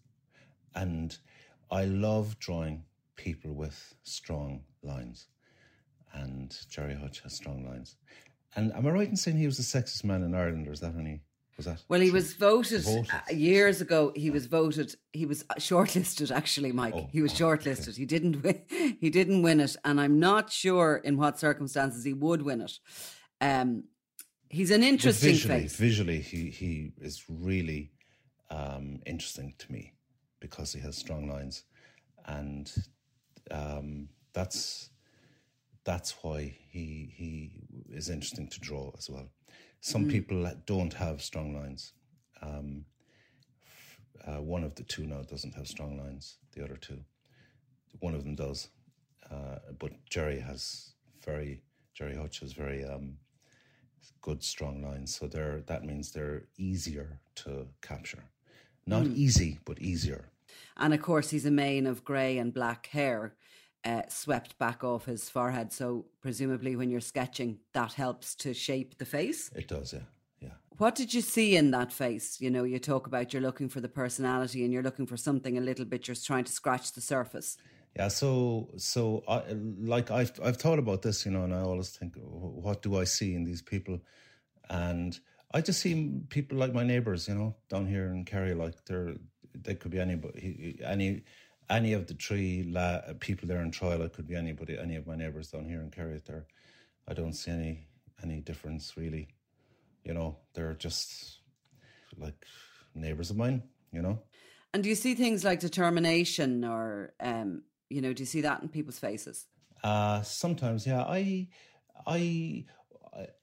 And 0.74 1.16
I 1.70 1.84
love 1.84 2.38
drawing 2.38 2.84
people 3.16 3.52
with 3.54 3.94
strong 4.02 4.62
lines. 4.82 5.28
And 6.12 6.56
Gerry 6.68 6.94
Hutch 6.96 7.20
has 7.20 7.34
strong 7.34 7.64
lines. 7.64 7.96
And 8.56 8.72
am 8.72 8.86
I 8.86 8.90
right 8.90 9.08
in 9.08 9.16
saying 9.16 9.36
he 9.36 9.46
was 9.46 9.56
the 9.58 9.62
sexiest 9.62 10.02
man 10.02 10.24
in 10.24 10.34
Ireland, 10.34 10.66
or 10.66 10.72
is 10.72 10.80
that 10.80 10.94
any? 10.98 11.20
Was 11.56 11.66
that? 11.66 11.84
Well, 11.88 12.00
he 12.00 12.10
was 12.10 12.32
voted, 12.32 12.82
Voted. 12.82 13.10
uh, 13.12 13.32
years 13.32 13.80
ago. 13.80 14.12
He 14.16 14.30
was 14.30 14.46
voted. 14.46 14.96
He 15.12 15.24
was 15.24 15.44
shortlisted. 15.58 16.34
Actually, 16.34 16.72
Mike, 16.72 16.94
Oh, 16.96 17.08
he 17.12 17.22
was 17.22 17.32
oh, 17.40 17.44
shortlisted. 17.44 17.96
He 17.96 18.06
didn't 18.06 18.42
win. 18.42 18.62
He 19.00 19.08
didn't 19.10 19.42
win 19.42 19.60
it, 19.60 19.76
and 19.84 20.00
I'm 20.00 20.18
not 20.18 20.50
sure 20.50 20.96
in 21.04 21.16
what 21.16 21.38
circumstances 21.38 22.02
he 22.02 22.12
would 22.12 22.42
win 22.42 22.62
it. 22.62 22.72
Um, 23.40 23.84
he's 24.50 24.70
an 24.70 24.82
interesting 24.82 25.30
visually, 25.30 25.62
face. 25.62 25.76
visually, 25.76 26.20
he 26.20 26.50
he 26.50 26.92
is 27.00 27.24
really 27.28 27.92
um, 28.50 29.00
interesting 29.06 29.54
to 29.58 29.72
me 29.72 29.94
because 30.40 30.72
he 30.72 30.80
has 30.80 30.96
strong 30.96 31.28
lines, 31.28 31.64
and 32.26 32.72
um, 33.50 34.08
that's 34.32 34.90
that's 35.84 36.12
why 36.22 36.54
he 36.70 37.12
he 37.16 37.52
is 37.94 38.10
interesting 38.10 38.48
to 38.48 38.60
draw 38.60 38.92
as 38.98 39.08
well. 39.08 39.30
Some 39.80 40.04
Mm. 40.06 40.10
people 40.10 40.52
don't 40.66 40.92
have 40.94 41.22
strong 41.22 41.54
lines. 41.54 41.92
Um, 42.42 42.84
uh, 44.26 44.42
one 44.42 44.64
of 44.64 44.74
the 44.74 44.82
two 44.84 45.06
now 45.06 45.22
doesn't 45.22 45.54
have 45.54 45.66
strong 45.66 45.96
lines. 45.98 46.36
The 46.52 46.62
other 46.64 46.76
two, 46.76 46.98
one 48.00 48.14
of 48.14 48.24
them 48.24 48.34
does, 48.34 48.68
uh, 49.30 49.58
but 49.78 49.92
Gerry 50.10 50.40
has 50.40 50.92
very 51.24 51.62
Gerry 51.94 52.16
Hutch 52.16 52.40
has 52.40 52.52
very 52.52 52.84
um, 52.84 53.16
good 54.20 54.42
strong 54.42 54.82
lines. 54.82 55.14
So 55.16 55.26
they're 55.26 55.60
that 55.66 55.84
means 55.84 56.12
they're 56.12 56.44
easier 56.56 57.20
to 57.36 57.66
capture. 57.82 58.24
Not 58.86 59.06
Hmm. 59.06 59.14
easy, 59.14 59.58
but 59.64 59.80
easier. 59.80 60.30
And 60.76 60.94
of 60.94 61.00
course, 61.02 61.30
he's 61.30 61.46
a 61.46 61.50
mane 61.50 61.86
of 61.86 62.04
grey 62.04 62.38
and 62.38 62.52
black 62.52 62.86
hair 62.86 63.34
uh, 63.84 64.02
swept 64.08 64.58
back 64.58 64.84
off 64.84 65.06
his 65.06 65.30
forehead. 65.30 65.72
So, 65.72 66.06
presumably, 66.20 66.76
when 66.76 66.90
you're 66.90 67.00
sketching, 67.00 67.60
that 67.72 67.94
helps 67.94 68.34
to 68.36 68.52
shape 68.52 68.98
the 68.98 69.06
face. 69.06 69.50
It 69.54 69.68
does, 69.68 69.92
yeah, 69.92 70.00
yeah. 70.40 70.50
What 70.76 70.94
did 70.94 71.14
you 71.14 71.20
see 71.20 71.56
in 71.56 71.70
that 71.70 71.92
face? 71.92 72.40
You 72.40 72.50
know, 72.50 72.64
you 72.64 72.78
talk 72.78 73.06
about 73.06 73.32
you're 73.32 73.42
looking 73.42 73.68
for 73.68 73.80
the 73.80 73.88
personality 73.88 74.64
and 74.64 74.72
you're 74.72 74.82
looking 74.82 75.06
for 75.06 75.16
something 75.16 75.56
a 75.56 75.62
little 75.62 75.84
bit, 75.86 76.08
you're 76.08 76.14
trying 76.14 76.44
to 76.44 76.52
scratch 76.52 76.92
the 76.92 77.00
surface. 77.00 77.56
Yeah, 77.96 78.08
so 78.08 78.70
so 78.76 79.24
I 79.26 79.42
like 79.80 80.10
I've 80.10 80.32
I've 80.42 80.56
thought 80.56 80.78
about 80.78 81.02
this, 81.02 81.26
you 81.26 81.32
know, 81.32 81.44
and 81.44 81.54
I 81.54 81.60
always 81.60 81.90
think, 81.90 82.14
what 82.16 82.82
do 82.82 82.96
I 82.96 83.04
see 83.04 83.34
in 83.34 83.44
these 83.44 83.62
people? 83.62 84.00
And 84.68 85.18
I 85.52 85.60
just 85.60 85.80
see 85.80 86.20
people 86.28 86.56
like 86.56 86.72
my 86.72 86.84
neighbours, 86.84 87.26
you 87.26 87.34
know, 87.34 87.56
down 87.68 87.86
here 87.86 88.06
in 88.12 88.24
Kerry. 88.24 88.54
Like 88.54 88.84
they're 88.84 89.14
they 89.54 89.74
could 89.74 89.90
be 89.90 89.98
anybody, 89.98 90.78
any 90.84 91.24
any 91.68 91.92
of 91.92 92.06
the 92.06 92.14
three 92.14 92.62
la- 92.62 93.00
people 93.18 93.48
there 93.48 93.60
in 93.60 93.72
trial. 93.72 94.02
It 94.02 94.12
could 94.12 94.28
be 94.28 94.36
anybody, 94.36 94.78
any 94.78 94.94
of 94.94 95.06
my 95.06 95.16
neighbours 95.16 95.50
down 95.50 95.64
here 95.68 95.82
in 95.82 95.90
Kerry. 95.90 96.20
There, 96.24 96.46
I 97.08 97.14
don't 97.14 97.32
see 97.32 97.50
any 97.50 97.88
any 98.22 98.40
difference 98.40 98.96
really. 98.96 99.28
You 100.04 100.14
know, 100.14 100.38
they're 100.54 100.74
just 100.74 101.40
like 102.16 102.46
neighbours 102.94 103.30
of 103.30 103.36
mine. 103.36 103.64
You 103.92 104.02
know. 104.02 104.22
And 104.72 104.84
do 104.84 104.88
you 104.88 104.94
see 104.94 105.14
things 105.16 105.42
like 105.42 105.58
determination 105.58 106.64
or, 106.64 107.12
um, 107.18 107.62
you 107.90 108.00
know, 108.00 108.12
do 108.12 108.22
you 108.22 108.26
see 108.26 108.40
that 108.40 108.62
in 108.62 108.68
people's 108.68 108.98
faces? 108.98 109.46
Uh, 109.82 110.22
sometimes, 110.22 110.86
yeah. 110.86 111.02
I, 111.02 111.48
I, 112.06 112.64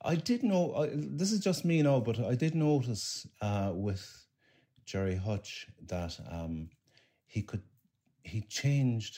I, 0.04 0.16
did 0.16 0.44
know. 0.44 0.74
I, 0.75 0.89
this 0.94 1.32
is 1.32 1.39
just 1.39 1.66
me 1.66 1.82
now, 1.82 2.00
but 2.00 2.20
I 2.20 2.36
did 2.36 2.56
notice 2.56 3.27
uh, 3.42 3.72
with 3.74 4.25
Gerry 4.86 5.16
Hutch 5.16 5.68
that 5.88 6.18
um, 6.32 6.70
he 7.25 7.42
could 7.42 7.62
he 8.24 8.42
changed. 8.42 9.18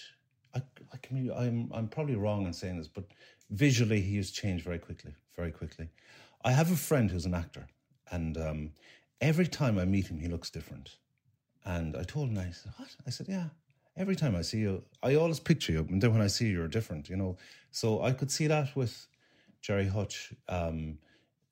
I, 0.55 0.61
I 0.93 0.97
can, 0.97 1.31
I'm 1.35 1.69
I'm 1.73 1.87
probably 1.87 2.15
wrong 2.15 2.45
in 2.45 2.53
saying 2.53 2.77
this, 2.77 2.87
but 2.87 3.05
visually 3.51 4.01
he 4.01 4.17
has 4.17 4.31
changed 4.31 4.65
very 4.65 4.79
quickly, 4.79 5.13
very 5.35 5.51
quickly. 5.51 5.89
I 6.43 6.51
have 6.51 6.71
a 6.71 6.75
friend 6.75 7.11
who's 7.11 7.25
an 7.25 7.35
actor, 7.35 7.67
and 8.11 8.37
um, 8.37 8.71
every 9.21 9.47
time 9.47 9.77
I 9.77 9.85
meet 9.85 10.07
him, 10.07 10.17
he 10.17 10.27
looks 10.27 10.49
different. 10.49 10.97
And 11.65 11.95
I 11.95 12.03
told 12.03 12.29
him, 12.29 12.37
I 12.39 12.51
said, 12.51 12.71
"What?" 12.77 12.95
I 13.05 13.09
said, 13.11 13.27
"Yeah." 13.29 13.49
Every 13.99 14.15
time 14.15 14.33
I 14.33 14.43
see 14.43 14.59
you, 14.59 14.83
I 15.03 15.15
always 15.15 15.41
picture 15.41 15.73
you, 15.73 15.85
and 15.89 16.01
then 16.01 16.13
when 16.13 16.21
I 16.21 16.27
see 16.27 16.45
you, 16.45 16.53
you're 16.53 16.69
different, 16.69 17.09
you 17.09 17.17
know. 17.17 17.35
So 17.71 18.01
I 18.01 18.13
could 18.13 18.31
see 18.31 18.47
that 18.47 18.73
with 18.73 19.07
Gerry 19.61 19.87
Hutch 19.87 20.33
um, 20.47 20.97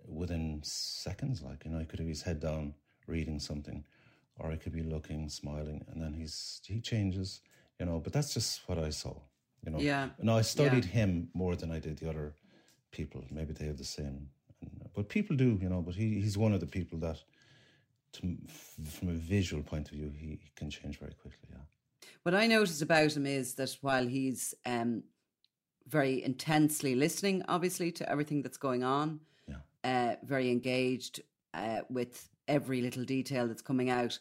within 0.07 0.61
seconds. 0.63 1.41
Like 1.41 1.65
you 1.65 1.71
know, 1.71 1.79
he 1.79 1.85
could 1.85 1.99
have 1.99 2.07
his 2.07 2.21
head 2.21 2.39
down 2.39 2.73
reading 3.05 3.39
something, 3.39 3.83
or 4.39 4.49
he 4.51 4.57
could 4.57 4.71
be 4.71 4.81
looking, 4.81 5.27
smiling, 5.27 5.83
and 5.91 6.01
then 6.01 6.13
he's 6.13 6.61
he 6.65 6.79
changes, 6.79 7.41
you 7.79 7.85
know. 7.85 7.99
But 7.99 8.13
that's 8.13 8.33
just 8.33 8.61
what 8.67 8.77
I 8.79 8.91
saw, 8.91 9.15
you 9.65 9.71
know. 9.71 9.79
Yeah. 9.79 10.09
No, 10.21 10.37
I 10.37 10.41
studied 10.41 10.85
him 10.85 11.29
more 11.33 11.57
than 11.57 11.69
I 11.69 11.79
did 11.79 11.97
the 11.97 12.09
other 12.09 12.33
people. 12.91 13.25
Maybe 13.29 13.51
they 13.51 13.65
have 13.65 13.77
the 13.77 13.83
same, 13.83 14.29
but 14.95 15.09
people 15.09 15.35
do, 15.35 15.59
you 15.61 15.67
know. 15.67 15.81
But 15.81 15.95
he, 15.95 16.21
he's 16.21 16.37
one 16.37 16.53
of 16.53 16.61
the 16.61 16.67
people 16.67 16.97
that, 16.99 17.17
to, 18.13 18.37
from 18.85 19.09
a 19.09 19.13
visual 19.13 19.63
point 19.63 19.89
of 19.89 19.95
view, 19.95 20.13
he, 20.17 20.27
he 20.27 20.49
can 20.55 20.69
change 20.69 20.97
very 20.97 21.13
quickly. 21.13 21.49
Yeah. 21.51 21.57
What 22.23 22.35
I 22.35 22.47
noticed 22.47 22.81
about 22.81 23.15
him 23.15 23.25
is 23.25 23.53
that 23.55 23.77
while 23.81 24.05
he's 24.05 24.53
um, 24.65 25.03
very 25.87 26.23
intensely 26.23 26.95
listening, 26.95 27.43
obviously, 27.47 27.91
to 27.93 28.09
everything 28.09 28.41
that's 28.41 28.57
going 28.57 28.83
on, 28.83 29.21
Yeah. 29.47 29.61
uh, 29.83 30.15
very 30.25 30.49
engaged 30.51 31.21
uh, 31.53 31.81
with 31.89 32.29
every 32.47 32.81
little 32.81 33.03
detail 33.05 33.47
that's 33.47 33.61
coming 33.61 33.89
out, 33.89 34.19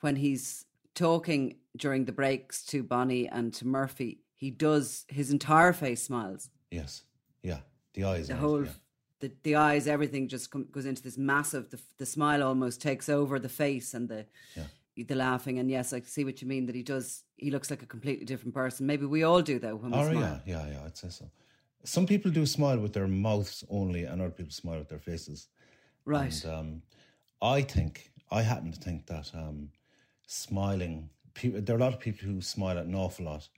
when 0.00 0.16
he's 0.16 0.64
talking 0.94 1.56
during 1.76 2.04
the 2.04 2.12
breaks 2.12 2.64
to 2.66 2.82
Bonney 2.82 3.28
and 3.28 3.52
to 3.54 3.66
Murphy, 3.66 4.20
he 4.34 4.50
does 4.50 5.04
his 5.08 5.30
entire 5.30 5.72
face 5.72 6.02
smiles. 6.02 6.50
Yes. 6.70 7.04
Yeah. 7.42 7.60
The 7.94 8.04
eyes. 8.04 8.28
The 8.28 8.36
whole, 8.36 8.64
yeah. 8.64 8.70
the, 9.20 9.32
the 9.42 9.56
eyes, 9.56 9.86
everything 9.86 10.28
just 10.28 10.50
com- 10.50 10.68
goes 10.70 10.84
into 10.84 11.02
this 11.02 11.16
massive. 11.16 11.70
The, 11.70 11.80
the 11.96 12.06
smile 12.06 12.42
almost 12.42 12.82
takes 12.82 13.08
over 13.08 13.38
the 13.38 13.48
face 13.48 13.94
and 13.94 14.08
the 14.08 14.26
the 14.96 15.14
laughing. 15.14 15.58
And 15.58 15.70
yes, 15.70 15.92
I 15.92 16.00
see 16.00 16.24
what 16.24 16.40
you 16.40 16.48
mean. 16.48 16.66
That 16.66 16.74
he 16.74 16.82
does. 16.82 17.22
He 17.36 17.50
looks 17.50 17.70
like 17.70 17.82
a 17.82 17.86
completely 17.86 18.24
different 18.24 18.54
person. 18.54 18.86
Maybe 18.86 19.06
we 19.06 19.22
all 19.22 19.42
do 19.42 19.58
though 19.58 19.76
when 19.76 19.90
we 19.92 19.98
Oh, 19.98 20.10
smile. 20.10 20.42
yeah, 20.46 20.64
yeah, 20.64 20.72
yeah, 20.72 20.84
I'd 20.84 20.96
say 20.96 21.10
so. 21.10 21.30
Some 21.84 22.06
people 22.06 22.30
do 22.30 22.46
smile 22.46 22.78
with 22.78 22.92
their 22.92 23.06
mouths 23.06 23.62
only, 23.70 24.04
and 24.04 24.20
other 24.20 24.30
people 24.30 24.52
smile 24.52 24.78
with 24.78 24.88
their 24.88 24.98
faces. 24.98 25.48
Right. 26.04 26.44
And 26.44 26.52
um, 26.52 26.82
I 27.42 27.62
think, 27.62 28.10
I 28.30 28.42
happen 28.42 28.72
to 28.72 28.80
think 28.80 29.06
that 29.06 29.30
um, 29.34 29.70
smiling, 30.26 31.10
people, 31.34 31.60
there 31.60 31.76
are 31.76 31.78
a 31.78 31.82
lot 31.82 31.92
of 31.92 32.00
people 32.00 32.26
who 32.26 32.40
smile 32.40 32.78
an 32.78 32.94
awful 32.94 33.26
lot, 33.26 33.48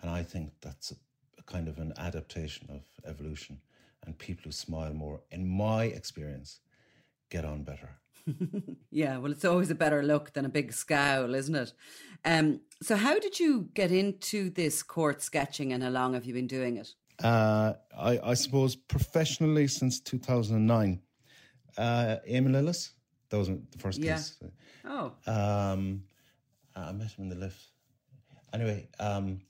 and 0.00 0.10
I 0.10 0.22
think 0.22 0.52
that's 0.62 0.92
a, 0.92 0.94
a 1.38 1.42
kind 1.42 1.68
of 1.68 1.78
an 1.78 1.92
adaptation 1.98 2.68
of 2.70 2.82
evolution. 3.04 3.60
And 4.06 4.16
people 4.18 4.44
who 4.44 4.52
smile 4.52 4.92
more, 4.92 5.20
in 5.30 5.48
my 5.48 5.84
experience, 5.84 6.60
get 7.30 7.44
on 7.44 7.64
better. 7.64 7.90
Yeah, 8.90 9.18
well, 9.18 9.32
it's 9.32 9.44
always 9.44 9.70
a 9.70 9.74
better 9.74 10.02
look 10.02 10.32
than 10.34 10.44
a 10.44 10.48
big 10.48 10.72
scowl, 10.72 11.34
isn't 11.34 11.54
it? 11.54 11.72
Um, 12.24 12.60
so, 12.80 12.94
how 12.96 13.18
did 13.18 13.40
you 13.40 13.68
get 13.74 13.90
into 13.90 14.50
this 14.50 14.82
court 14.84 15.20
sketching, 15.20 15.72
and 15.72 15.82
how 15.82 15.90
long 15.90 16.14
have 16.14 16.24
you 16.24 16.32
been 16.32 16.46
doing 16.46 16.76
it? 16.76 16.94
Uh, 17.22 17.74
I, 17.96 18.18
I 18.22 18.34
suppose 18.34 18.76
professionally 18.76 19.66
since 19.68 20.00
2009. 20.00 21.00
Uh, 21.76 22.16
Eamon 22.30 22.50
Lillis, 22.52 22.90
that 23.30 23.38
was 23.38 23.48
the 23.48 23.78
first 23.78 24.00
Yeah. 24.00 24.14
case. 24.14 24.38
Oh, 24.84 25.12
Um, 25.26 26.04
I 26.76 26.92
met 26.92 27.10
him 27.12 27.24
in 27.24 27.28
the 27.30 27.36
lift. 27.36 27.70
Anyway, 28.52 28.88
um, 29.00 29.40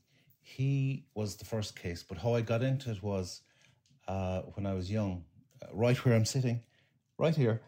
he 0.40 1.04
was 1.14 1.36
the 1.36 1.44
first 1.44 1.76
case, 1.78 2.02
but 2.02 2.16
how 2.18 2.34
I 2.34 2.40
got 2.40 2.62
into 2.62 2.90
it 2.90 3.02
was 3.02 3.42
uh, 4.08 4.40
when 4.54 4.64
I 4.66 4.72
was 4.74 4.90
young, 4.90 5.24
uh, 5.62 5.66
right 5.72 5.96
where 6.04 6.14
I'm 6.14 6.24
sitting, 6.24 6.62
right 7.18 7.36
here. 7.36 7.60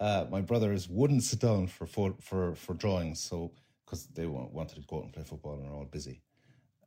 Uh, 0.00 0.24
my 0.30 0.40
brothers 0.40 0.88
wouldn't 0.88 1.22
sit 1.22 1.40
down 1.40 1.66
for 1.66 1.86
for 1.86 2.14
for, 2.20 2.54
for 2.54 2.74
drawings, 2.74 3.20
so 3.20 3.52
because 3.84 4.06
they 4.06 4.26
wanted 4.26 4.76
to 4.76 4.82
go 4.88 4.98
out 4.98 5.04
and 5.04 5.12
play 5.12 5.24
football 5.24 5.54
and 5.54 5.68
are 5.68 5.74
all 5.74 5.84
busy. 5.84 6.22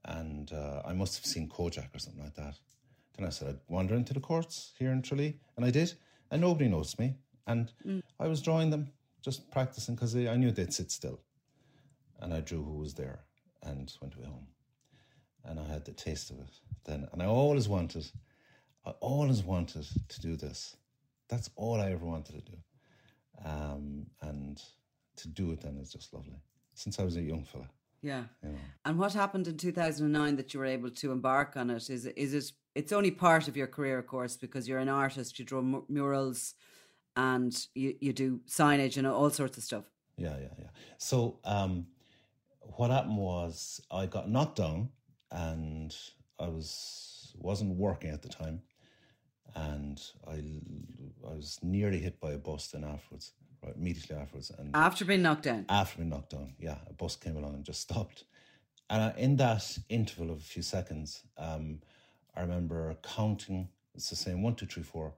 And 0.05 0.51
uh, 0.51 0.81
I 0.85 0.93
must 0.93 1.15
have 1.17 1.25
seen 1.25 1.47
Kojak 1.49 1.93
or 1.95 1.99
something 1.99 2.23
like 2.23 2.35
that. 2.35 2.55
Then 3.17 3.27
I 3.27 3.29
said 3.29 3.47
I'd 3.49 3.59
wander 3.67 3.95
into 3.95 4.13
the 4.13 4.19
courts 4.19 4.73
here 4.79 4.91
in 4.91 5.01
Tralee, 5.01 5.37
and 5.55 5.65
I 5.65 5.69
did, 5.69 5.93
and 6.31 6.41
nobody 6.41 6.69
noticed 6.69 6.99
me. 6.99 7.15
And 7.45 7.71
I 8.19 8.27
was 8.27 8.41
drawing 8.41 8.69
them 8.69 8.91
just 9.21 9.49
practicing 9.51 9.95
because 9.95 10.15
I 10.15 10.35
knew 10.35 10.51
they'd 10.51 10.73
sit 10.73 10.91
still. 10.91 11.19
And 12.19 12.33
I 12.33 12.39
drew 12.39 12.63
who 12.63 12.77
was 12.77 12.93
there 12.93 13.19
and 13.61 13.91
went 14.01 14.15
away 14.15 14.25
home. 14.25 14.47
And 15.45 15.59
I 15.59 15.65
had 15.65 15.85
the 15.85 15.91
taste 15.91 16.29
of 16.31 16.39
it 16.39 16.49
then. 16.85 17.07
And 17.11 17.21
I 17.21 17.25
always 17.25 17.67
wanted, 17.67 18.05
I 18.85 18.91
always 19.01 19.43
wanted 19.43 19.85
to 20.07 20.21
do 20.21 20.35
this. 20.35 20.77
That's 21.27 21.49
all 21.55 21.81
I 21.81 21.91
ever 21.91 22.05
wanted 22.05 22.35
to 22.35 22.51
do. 22.51 22.57
Um, 23.43 24.07
and 24.21 24.61
to 25.17 25.27
do 25.27 25.51
it 25.51 25.61
then 25.61 25.77
is 25.77 25.91
just 25.91 26.13
lovely. 26.13 26.41
Since 26.73 26.99
I 26.99 27.03
was 27.03 27.17
a 27.17 27.21
young 27.21 27.43
fella. 27.43 27.69
Yeah. 28.01 28.23
You 28.43 28.49
know. 28.49 28.57
And 28.85 28.97
what 28.97 29.13
happened 29.13 29.47
in 29.47 29.57
2009 29.57 30.35
that 30.35 30.53
you 30.53 30.59
were 30.59 30.65
able 30.65 30.89
to 30.89 31.11
embark 31.11 31.55
on 31.55 31.69
it? 31.69 31.89
Is 31.89 32.05
it, 32.05 32.17
is 32.17 32.33
it, 32.33 32.51
it's 32.75 32.91
only 32.91 33.11
part 33.11 33.47
of 33.47 33.55
your 33.55 33.67
career, 33.67 33.97
of 33.99 34.07
course, 34.07 34.35
because 34.35 34.67
you're 34.67 34.79
an 34.79 34.89
artist, 34.89 35.39
you 35.39 35.45
draw 35.45 35.61
mu- 35.61 35.85
murals 35.87 36.55
and 37.15 37.67
you, 37.75 37.95
you 38.01 38.13
do 38.13 38.41
signage 38.47 38.97
and 38.97 39.07
all 39.07 39.29
sorts 39.29 39.57
of 39.57 39.63
stuff. 39.63 39.85
Yeah, 40.17 40.35
yeah, 40.39 40.53
yeah. 40.59 40.69
So 40.97 41.39
um, 41.43 41.87
what 42.59 42.91
happened 42.91 43.17
was 43.17 43.81
I 43.91 44.05
got 44.05 44.29
knocked 44.29 44.57
down 44.57 44.89
and 45.31 45.95
I 46.39 46.47
was 46.47 47.33
wasn't 47.37 47.75
working 47.75 48.11
at 48.11 48.21
the 48.21 48.29
time, 48.29 48.61
and 49.55 50.01
I 50.27 50.43
I 51.27 51.35
was 51.35 51.59
nearly 51.61 51.99
hit 51.99 52.19
by 52.19 52.31
a 52.33 52.37
bus 52.37 52.67
then 52.67 52.83
afterwards, 52.83 53.31
right 53.63 53.75
immediately 53.75 54.15
afterwards, 54.15 54.51
and 54.57 54.75
After 54.75 55.05
being 55.05 55.21
knocked 55.21 55.43
down. 55.43 55.65
after 55.69 55.97
being 55.97 56.09
knocked 56.09 56.31
down, 56.31 56.55
yeah, 56.59 56.77
a 56.89 56.93
bus 56.93 57.15
came 57.15 57.37
along 57.37 57.55
and 57.55 57.63
just 57.63 57.81
stopped. 57.81 58.25
And 58.89 59.17
in 59.17 59.37
that 59.37 59.77
interval 59.89 60.31
of 60.31 60.37
a 60.39 60.41
few 60.43 60.61
seconds, 60.61 61.23
um, 61.37 61.81
I 62.35 62.41
remember 62.41 62.95
counting. 63.03 63.69
It's 63.95 64.09
the 64.09 64.15
same 64.15 64.41
one, 64.41 64.55
two, 64.55 64.65
three, 64.65 64.83
four. 64.83 65.13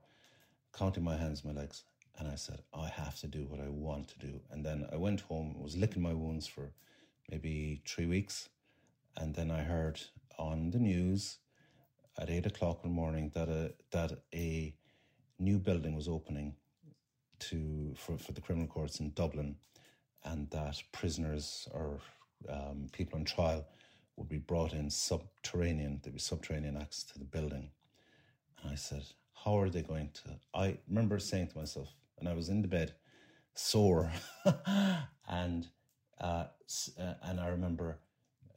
Counting 0.74 1.04
my 1.04 1.16
hands, 1.18 1.44
my 1.46 1.52
legs, 1.54 1.84
and 2.20 2.28
I 2.28 2.36
said, 2.36 2.60
"I 2.74 2.88
have 2.90 3.18
to 3.22 3.28
do 3.28 3.46
what 3.48 3.62
I 3.62 3.70
want 3.70 4.10
to 4.10 4.20
do." 4.20 4.42
And 4.52 4.66
then 4.66 4.86
I 4.92 4.98
went 4.98 5.22
home, 5.22 5.60
was 5.62 5.78
licking 5.78 6.02
my 6.02 6.14
wounds 6.14 6.48
for 6.48 6.74
maybe 7.32 7.82
three 7.86 8.06
weeks, 8.06 8.50
and 9.16 9.34
then 9.34 9.50
I 9.52 9.64
heard 9.64 10.02
on 10.38 10.72
the 10.72 10.80
news 10.80 11.38
at 12.18 12.30
eight 12.30 12.46
o'clock 12.46 12.84
one 12.84 12.94
morning 12.94 13.32
that 13.34 13.50
a 13.50 13.74
that 13.92 14.12
a 14.34 14.74
new 15.40 15.60
building 15.60 15.96
was 15.96 16.08
opening 16.08 16.56
to 17.40 17.94
for, 17.98 18.18
for 18.18 18.32
the 18.32 18.42
criminal 18.42 18.68
courts 18.68 19.00
in 19.00 19.12
Dublin, 19.12 19.56
and 20.24 20.50
that 20.52 20.82
prisoners 20.92 21.68
or 21.74 22.00
um, 22.50 22.88
people 22.92 23.20
on 23.20 23.26
trial 23.26 23.66
would 24.16 24.30
be 24.30 24.38
brought 24.38 24.74
in 24.74 24.90
subterranean. 24.90 26.00
There'd 26.02 26.14
be 26.14 26.20
subterranean 26.20 26.78
access 26.78 27.04
to 27.12 27.20
the 27.20 27.26
building, 27.26 27.70
and 28.62 28.72
I 28.72 28.76
said, 28.76 29.04
"How 29.34 29.58
are 29.60 29.70
they 29.70 29.82
going 29.82 30.10
to?" 30.14 30.40
I 30.54 30.78
remember 30.88 31.20
saying 31.20 31.48
to 31.50 31.58
myself, 31.58 31.94
and 32.20 32.30
I 32.30 32.34
was 32.34 32.50
in 32.50 32.62
the 32.62 32.68
bed, 32.68 32.94
sore, 33.54 34.12
and 35.28 35.68
uh, 36.20 36.46
uh, 37.00 37.14
and 37.24 37.40
I 37.40 37.48
remember 37.50 38.00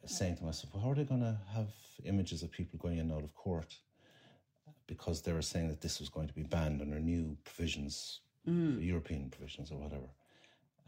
saying 0.07 0.37
to 0.37 0.45
myself, 0.45 0.75
well, 0.75 0.83
"How 0.83 0.91
are 0.91 0.95
they 0.95 1.05
going 1.05 1.21
to 1.21 1.39
have 1.55 1.69
images 2.05 2.43
of 2.43 2.51
people 2.51 2.79
going 2.79 2.99
in 2.99 3.11
and 3.11 3.13
out 3.13 3.25
of 3.25 3.35
court?" 3.35 3.77
Because 4.87 5.23
they 5.23 5.33
were 5.33 5.43
saying 5.43 5.69
that 5.69 5.81
this 5.81 6.01
was 6.01 6.09
going 6.09 6.29
to 6.29 6.35
be 6.35 6.45
banned 6.45 6.81
under 6.81 6.99
new 6.99 7.37
provisions, 7.45 8.21
mm. 8.49 8.83
European 8.85 9.29
provisions 9.29 9.71
or 9.71 9.77
whatever. 9.77 10.09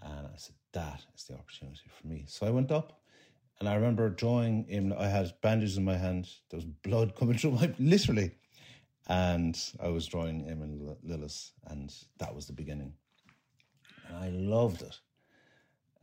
And 0.03 0.27
I 0.27 0.37
said, 0.37 0.55
that 0.73 1.05
is 1.17 1.25
the 1.25 1.35
opportunity 1.35 1.81
for 1.89 2.07
me. 2.07 2.25
So 2.27 2.47
I 2.47 2.51
went 2.51 2.71
up 2.71 3.01
and 3.59 3.69
I 3.69 3.75
remember 3.75 4.09
drawing 4.09 4.65
him. 4.65 4.95
I 4.97 5.09
had 5.09 5.35
bandages 5.43 5.77
in 5.77 5.85
my 5.85 5.97
hand. 5.97 6.29
There 6.49 6.57
was 6.57 6.65
blood 6.65 7.15
coming 7.19 7.37
through 7.37 7.53
my, 7.53 7.73
literally. 7.79 8.33
And 9.09 9.59
I 9.83 9.89
was 9.89 10.07
drawing 10.07 10.45
him 10.45 10.63
and 10.63 10.81
Lil- 10.81 10.99
Lillis. 11.07 11.51
And 11.67 11.93
that 12.19 12.35
was 12.35 12.47
the 12.47 12.53
beginning. 12.53 12.95
And 14.09 14.17
I 14.17 14.29
loved 14.31 14.83
it. 14.83 14.99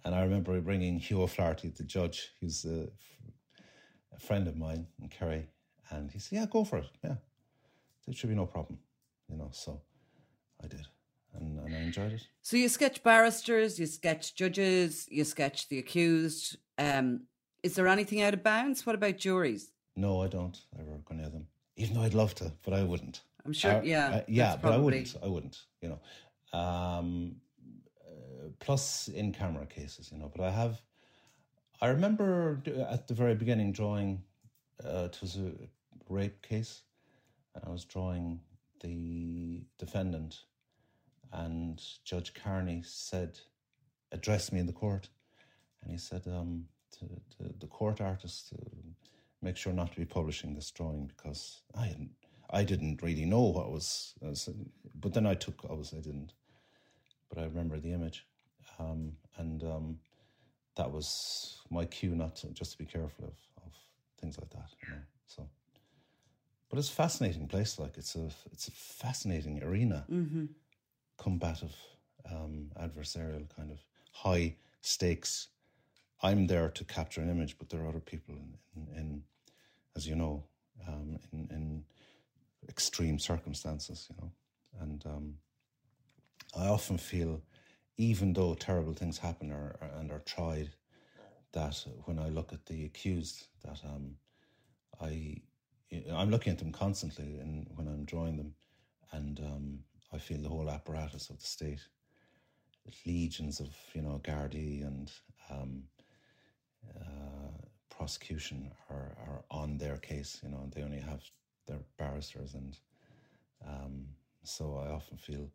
And 0.06 0.16
I 0.16 0.22
remember 0.22 0.60
bringing 0.62 1.00
Hugh 1.00 1.22
O'Flaherty, 1.22 1.70
the 1.70 1.84
judge. 1.84 2.30
Was 2.42 2.66
a, 2.66 2.88
a 4.16 4.20
friend 4.20 4.48
of 4.48 4.56
mine 4.56 4.88
in 5.02 5.10
Kerry. 5.10 5.48
And 5.90 6.12
he 6.12 6.20
said, 6.20 6.38
yeah, 6.38 6.46
go 6.50 6.64
for 6.64 6.78
it. 6.78 6.90
Yeah. 7.04 7.16
There 8.06 8.16
should 8.16 8.30
be 8.30 8.36
no 8.36 8.46
problem, 8.46 8.80
you 9.30 9.38
know. 9.38 9.50
So 9.52 9.82
I 10.64 10.68
did. 10.68 10.86
And, 11.34 11.60
and 11.60 11.76
I 11.76 11.80
enjoyed 11.80 12.14
it. 12.14 12.28
So 12.42 12.58
you 12.58 12.70
sketch 12.70 13.04
barristers, 13.04 13.80
you 13.80 13.86
sketch 13.86 14.34
judges, 14.36 15.08
you 15.12 15.24
sketch 15.24 15.68
the 15.70 15.80
accused. 15.80 16.58
Um, 16.78 17.24
is 17.64 17.76
there 17.76 17.88
anything 17.88 18.22
out 18.22 18.34
of 18.34 18.44
bounds? 18.44 18.86
What 18.86 18.96
about 18.96 19.18
juries? 19.18 19.72
No, 19.96 20.22
I 20.22 20.28
don't 20.28 20.58
ever 20.80 21.00
go 21.06 21.16
near 21.16 21.30
them. 21.30 21.48
Even 21.76 21.96
though 21.96 22.02
I'd 22.04 22.14
love 22.14 22.34
to, 22.36 22.54
but 22.64 22.74
I 22.74 22.84
wouldn't. 22.84 23.22
I'm 23.46 23.54
sure, 23.54 23.74
Uh, 23.74 23.82
yeah. 23.84 24.08
uh, 24.10 24.22
yeah, 24.28 24.58
but 24.62 24.74
I 24.74 24.78
wouldn't. 24.78 25.16
I 25.24 25.28
wouldn't. 25.28 25.58
You 25.82 25.90
know. 25.90 26.58
Um, 26.60 27.36
plus, 28.60 29.08
in 29.08 29.34
camera 29.34 29.66
cases, 29.66 30.10
you 30.12 30.18
know. 30.18 30.32
But 30.34 30.44
I 30.46 30.52
have. 30.52 30.82
I 31.82 31.88
remember 31.88 32.62
at 32.90 33.08
the 33.08 33.14
very 33.14 33.36
beginning 33.36 33.72
drawing. 33.72 34.24
Uh, 34.84 35.10
it 35.12 35.18
was 35.22 35.38
a 35.38 35.52
rape 36.10 36.42
case, 36.42 36.82
and 37.56 37.64
I 37.66 37.70
was 37.72 37.86
drawing 37.86 38.40
the 38.82 39.64
defendant, 39.78 40.44
and 41.34 41.82
Judge 42.04 42.34
Carney 42.34 42.82
said, 42.86 43.40
addressed 44.12 44.54
me 44.54 44.60
in 44.60 44.68
the 44.68 44.74
court, 44.74 45.10
and 45.82 45.92
he 45.92 45.98
said, 45.98 46.24
um, 46.28 46.66
to, 46.92 47.06
to 47.38 47.54
the 47.60 47.68
court 47.68 48.02
artist, 48.02 48.50
to 48.50 48.58
make 49.42 49.58
sure 49.58 49.74
not 49.74 49.92
to 49.92 50.00
be 50.00 50.06
publishing 50.06 50.54
this 50.54 50.72
drawing 50.72 51.12
because 51.16 51.62
I 51.76 51.88
hadn't, 51.88 52.12
I 52.50 52.64
didn't 52.64 53.02
really 53.02 53.26
know 53.26 53.42
what 53.44 53.72
was, 53.72 54.14
but 54.96 55.14
then 55.14 55.26
I 55.26 55.34
took, 55.34 55.66
obviously 55.70 56.00
I 56.00 56.02
didn't, 56.02 56.34
but 57.30 57.40
I 57.40 57.46
remember 57.46 57.80
the 57.80 57.94
image, 57.94 58.26
um, 58.80 59.14
and 59.38 59.64
um, 59.64 60.00
that 60.76 60.92
was 60.92 61.62
my 61.70 61.86
cue 61.86 62.16
not 62.16 62.36
to 62.38 62.48
just 62.48 62.74
to 62.74 62.78
be 62.78 62.86
careful 62.86 63.26
of, 63.26 63.64
of 63.66 63.74
things 64.20 64.38
like 64.38 64.50
that, 64.52 64.70
you 64.84 64.94
know. 64.94 65.02
So, 65.28 65.48
but 66.70 66.80
it's 66.80 66.90
a 66.90 66.94
fascinating 66.94 67.48
place. 67.48 67.80
Like 67.80 67.98
it's 67.98 68.16
a 68.16 68.30
it's 68.52 68.68
a 68.68 68.72
fascinating 68.72 69.64
arena, 69.64 70.06
combative, 71.18 71.76
um, 72.32 72.72
adversarial 72.80 73.48
kind 73.56 73.72
of 73.72 73.80
high 74.12 74.56
stakes. 74.82 75.50
I'm 76.22 76.48
there 76.48 76.70
to 76.70 76.84
capture 76.84 77.22
an 77.22 77.30
image, 77.30 77.58
but 77.58 77.70
there 77.70 77.84
are 77.84 77.88
other 77.88 78.00
people 78.00 78.36
in, 78.36 78.58
in, 78.76 78.98
in 78.98 79.24
as 79.96 80.08
you 80.08 80.16
know, 80.16 80.44
um, 80.88 81.20
in, 81.32 81.48
in 81.52 81.84
extreme 82.70 83.20
circumstances, 83.20 84.08
you 84.10 84.16
know, 84.22 84.32
and 84.82 85.04
um, 85.06 85.34
I 86.56 86.68
often 86.68 86.98
feel, 86.98 87.42
even 87.98 88.34
though 88.34 88.54
terrible 88.54 88.94
things 88.94 89.18
happen 89.18 89.52
or, 89.52 89.76
or 89.82 89.90
and 90.00 90.12
are 90.12 90.20
tried, 90.20 90.70
that 91.54 91.84
when 92.06 92.20
I 92.20 92.30
look 92.30 92.54
at 92.54 92.66
the 92.66 92.86
accused, 92.86 93.48
that 93.64 93.80
um, 93.84 94.16
I 95.02 95.38
I'm 96.14 96.30
looking 96.30 96.52
at 96.52 96.60
them 96.60 96.72
constantly, 96.72 97.38
and 97.40 97.68
when 97.76 97.88
I'm 97.88 98.06
drawing 98.06 98.38
them, 98.38 98.54
and 99.12 99.40
um, 99.40 99.80
I 100.14 100.18
feel 100.18 100.40
the 100.40 100.50
whole 100.50 100.70
apparatus 100.70 101.30
of 101.30 101.40
the 101.40 101.46
state, 101.46 101.88
legions 103.06 103.60
of 103.60 103.70
you 103.94 104.02
know 104.02 104.22
Gardaí 104.24 104.86
and 104.86 105.12
um, 105.50 105.84
uh, 107.00 107.66
prosecution 107.90 108.72
are, 108.90 109.18
are 109.26 109.44
on 109.50 109.78
their 109.78 109.98
case. 109.98 110.40
You 110.44 110.50
know, 110.50 110.70
they 110.74 110.84
only 110.84 111.00
have 111.00 111.24
their 111.68 111.80
barristers, 111.98 112.54
and 112.54 112.78
um, 113.66 114.06
so 114.44 114.78
I 114.78 114.92
often 114.92 115.18
feel 115.18 115.50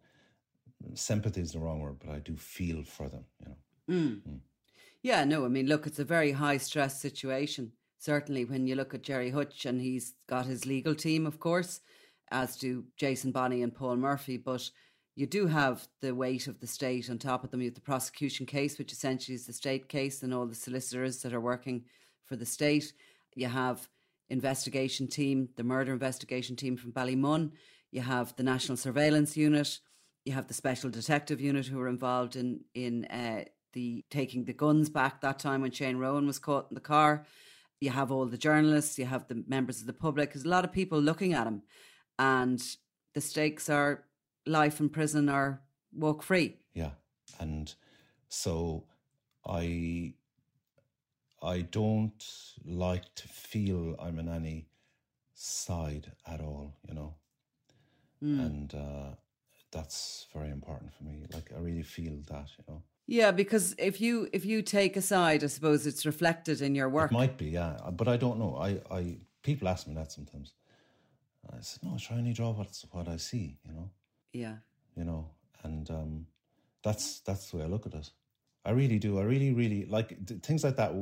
sympathy 0.94 1.40
is 1.40 1.52
the 1.52 1.58
wrong 1.58 1.80
word, 1.80 1.96
but 2.04 2.14
I 2.14 2.18
do 2.18 2.36
feel 2.36 2.82
for 2.84 3.08
them. 3.08 3.24
You 3.40 3.48
know. 3.48 3.56
Mm. 3.94 4.22
Mm. 4.22 4.40
Yeah, 5.02 5.24
no, 5.24 5.44
I 5.44 5.48
mean, 5.48 5.66
look, 5.66 5.86
it's 5.86 5.98
a 5.98 6.04
very 6.04 6.32
high 6.32 6.58
stress 6.58 7.00
situation. 7.00 7.72
Certainly, 7.98 8.44
when 8.44 8.66
you 8.66 8.74
look 8.74 8.94
at 8.94 9.02
Gerry 9.02 9.30
Hutch 9.30 9.66
and 9.66 9.80
he's 9.80 10.14
got 10.28 10.46
his 10.46 10.66
legal 10.66 10.94
team, 10.94 11.26
of 11.26 11.40
course, 11.40 11.80
as 12.30 12.56
do 12.56 12.84
Jason 12.96 13.32
Bonney 13.32 13.62
and 13.62 13.74
Paul 13.74 13.96
Murphy, 13.96 14.36
but 14.36 14.70
you 15.14 15.26
do 15.26 15.46
have 15.46 15.86
the 16.00 16.14
weight 16.14 16.46
of 16.46 16.60
the 16.60 16.66
state 16.66 17.10
on 17.10 17.18
top 17.18 17.44
of 17.44 17.50
them. 17.50 17.60
You 17.60 17.68
have 17.68 17.74
the 17.74 17.80
prosecution 17.80 18.46
case, 18.46 18.78
which 18.78 18.92
essentially 18.92 19.34
is 19.34 19.46
the 19.46 19.52
state 19.52 19.88
case, 19.88 20.22
and 20.22 20.32
all 20.32 20.46
the 20.46 20.54
solicitors 20.54 21.22
that 21.22 21.34
are 21.34 21.40
working 21.40 21.84
for 22.24 22.36
the 22.36 22.46
state. 22.46 22.92
You 23.34 23.48
have 23.48 23.88
investigation 24.30 25.08
team, 25.08 25.50
the 25.56 25.64
murder 25.64 25.92
investigation 25.92 26.56
team 26.56 26.76
from 26.76 26.92
Ballymun. 26.92 27.52
You 27.90 28.00
have 28.00 28.34
the 28.36 28.42
National 28.42 28.76
Surveillance 28.76 29.36
Unit. 29.36 29.78
You 30.24 30.32
have 30.32 30.46
the 30.46 30.54
Special 30.54 30.90
Detective 30.90 31.40
Unit 31.40 31.66
who 31.66 31.78
were 31.78 31.88
involved 31.88 32.36
in 32.36 32.60
in 32.74 33.06
uh, 33.06 33.44
the 33.72 34.04
taking 34.10 34.44
the 34.44 34.52
guns 34.52 34.88
back 34.88 35.20
that 35.20 35.38
time 35.38 35.62
when 35.62 35.70
Shane 35.72 35.96
Rowan 35.96 36.26
was 36.26 36.38
caught 36.38 36.66
in 36.70 36.74
the 36.74 36.80
car. 36.80 37.26
You 37.80 37.90
have 37.90 38.12
all 38.12 38.26
the 38.26 38.38
journalists. 38.38 38.98
You 38.98 39.06
have 39.06 39.26
the 39.26 39.42
members 39.48 39.80
of 39.80 39.86
the 39.86 39.92
public. 39.92 40.32
There's 40.32 40.44
a 40.44 40.48
lot 40.48 40.64
of 40.64 40.72
people 40.72 41.00
looking 41.00 41.32
at 41.32 41.46
him, 41.46 41.62
and 42.18 42.62
the 43.14 43.20
stakes 43.20 43.68
are 43.68 44.04
life 44.46 44.78
in 44.80 44.88
prison 44.88 45.28
or 45.28 45.62
walk 45.92 46.22
free. 46.22 46.58
Yeah, 46.74 46.92
and 47.40 47.74
so 48.28 48.84
I 49.44 50.14
I 51.42 51.62
don't 51.62 52.24
like 52.64 53.14
to 53.16 53.28
feel 53.28 53.96
I'm 53.98 54.18
in 54.20 54.28
any 54.28 54.68
side 55.34 56.12
at 56.24 56.40
all, 56.40 56.76
you 56.86 56.94
know, 56.94 57.14
and 58.20 58.72
uh, 58.74 59.16
that's 59.72 60.26
very 60.32 60.50
important 60.50 60.92
for 60.94 61.04
me. 61.04 61.24
Like 61.32 61.50
I 61.56 61.60
really 61.60 61.82
feel 61.82 62.18
that, 62.28 62.48
you 62.58 62.64
know. 62.68 62.82
Yeah, 63.06 63.32
because 63.32 63.74
if 63.78 64.00
you 64.00 64.28
if 64.32 64.44
you 64.44 64.62
take 64.62 64.96
a 64.96 65.02
side, 65.02 65.42
I 65.42 65.48
suppose 65.48 65.86
it's 65.86 66.06
reflected 66.06 66.62
in 66.62 66.74
your 66.74 66.88
work. 66.88 67.10
It 67.10 67.14
might 67.14 67.36
be, 67.36 67.46
yeah, 67.46 67.76
but 67.92 68.06
I 68.06 68.16
don't 68.16 68.38
know. 68.38 68.56
I, 68.56 68.80
I 68.94 69.16
people 69.42 69.68
ask 69.68 69.86
me 69.88 69.94
that 69.94 70.12
sometimes. 70.12 70.54
I 71.52 71.60
said, 71.60 71.82
no, 71.82 71.94
I 71.94 71.98
try 71.98 72.18
and 72.18 72.34
draw 72.34 72.50
what's 72.52 72.86
what 72.92 73.08
I 73.08 73.16
see, 73.16 73.58
you 73.66 73.72
know. 73.72 73.90
Yeah. 74.32 74.56
You 74.96 75.04
know, 75.04 75.28
and 75.64 75.90
um, 75.90 76.26
that's 76.84 77.20
that's 77.20 77.50
the 77.50 77.56
way 77.56 77.64
I 77.64 77.66
look 77.66 77.86
at 77.86 77.94
it. 77.94 78.10
I 78.64 78.70
really 78.70 78.98
do. 78.98 79.18
I 79.18 79.22
really, 79.22 79.52
really 79.52 79.84
like 79.86 80.24
th- 80.26 80.40
things 80.42 80.62
like 80.62 80.76
that. 80.76 80.92